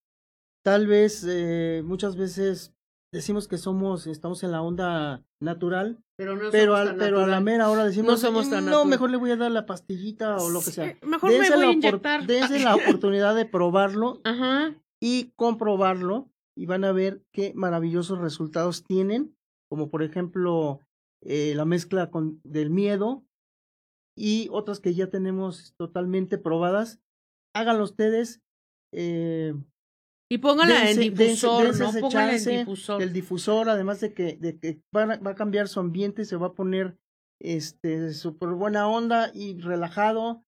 [0.66, 2.74] Tal vez eh, muchas veces
[3.14, 7.39] decimos que somos, estamos en la onda natural, Pero no pero, al- pero a la
[7.39, 8.88] mera hora decimos, No somos tan no, natural".
[8.89, 10.97] mejor le voy a dar la pastillita o lo que Sí, sea.
[11.01, 12.28] Mejor me voy a inyectar.
[12.28, 14.76] dense la oportunidad de probarlo Ajá.
[15.01, 19.36] y comprobarlo y van a ver qué maravillosos resultados tienen,
[19.70, 20.80] como por ejemplo
[21.22, 23.24] eh, la mezcla con, del miedo
[24.16, 26.99] y otras que ya tenemos totalmente probadas.
[27.56, 28.41] Háganlo ustedes.
[28.93, 29.54] Eh,
[30.30, 31.66] Y póngala en dense- difusor,
[32.60, 33.01] difusor.
[33.01, 36.36] El difusor, además de que, de que van a- va a cambiar su ambiente, se
[36.36, 36.97] va a poner
[37.41, 40.43] este súper buena onda y relajado.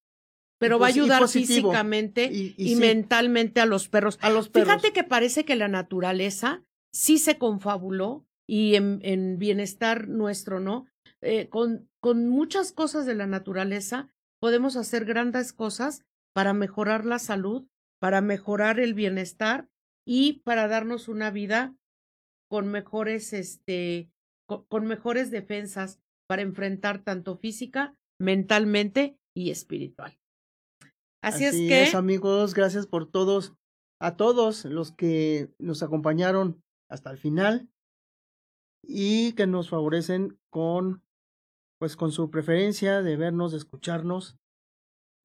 [0.59, 1.69] Pero va a ayudar positivo.
[1.71, 2.75] físicamente Y- y, y sí.
[2.77, 4.17] mentalmente a los perros.
[4.21, 4.69] A los perros.
[4.69, 10.85] Fíjate que parece que la naturaleza sí se confabuló y en, en bienestar nuestro, ¿no?
[11.21, 16.03] Eh, con, con muchas cosas de la naturaleza podemos hacer grandes cosas
[16.33, 17.67] para mejorar la salud,
[17.99, 19.67] para mejorar el bienestar
[20.07, 21.75] y para darnos una vida
[22.49, 24.09] con mejores, este,
[24.47, 30.17] co- con, mejores defensas para enfrentar tanto física, mentalmente y espiritual.
[31.25, 33.55] Así, es que amigos, gracias por todos,
[33.99, 37.67] a todos los que nos acompañaron hasta el final
[38.83, 41.03] y que nos favorecen con,
[41.79, 44.37] pues, con su preferencia de vernos, de escucharnos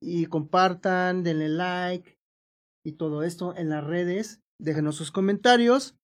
[0.03, 2.19] y compartan, denle like
[2.83, 5.97] y todo esto en las redes, déjenos sus comentarios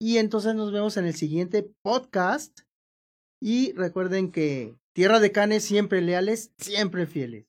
[0.00, 2.60] y entonces nos vemos en el siguiente podcast
[3.42, 7.46] y recuerden que Tierra de Canes siempre leales, siempre fieles.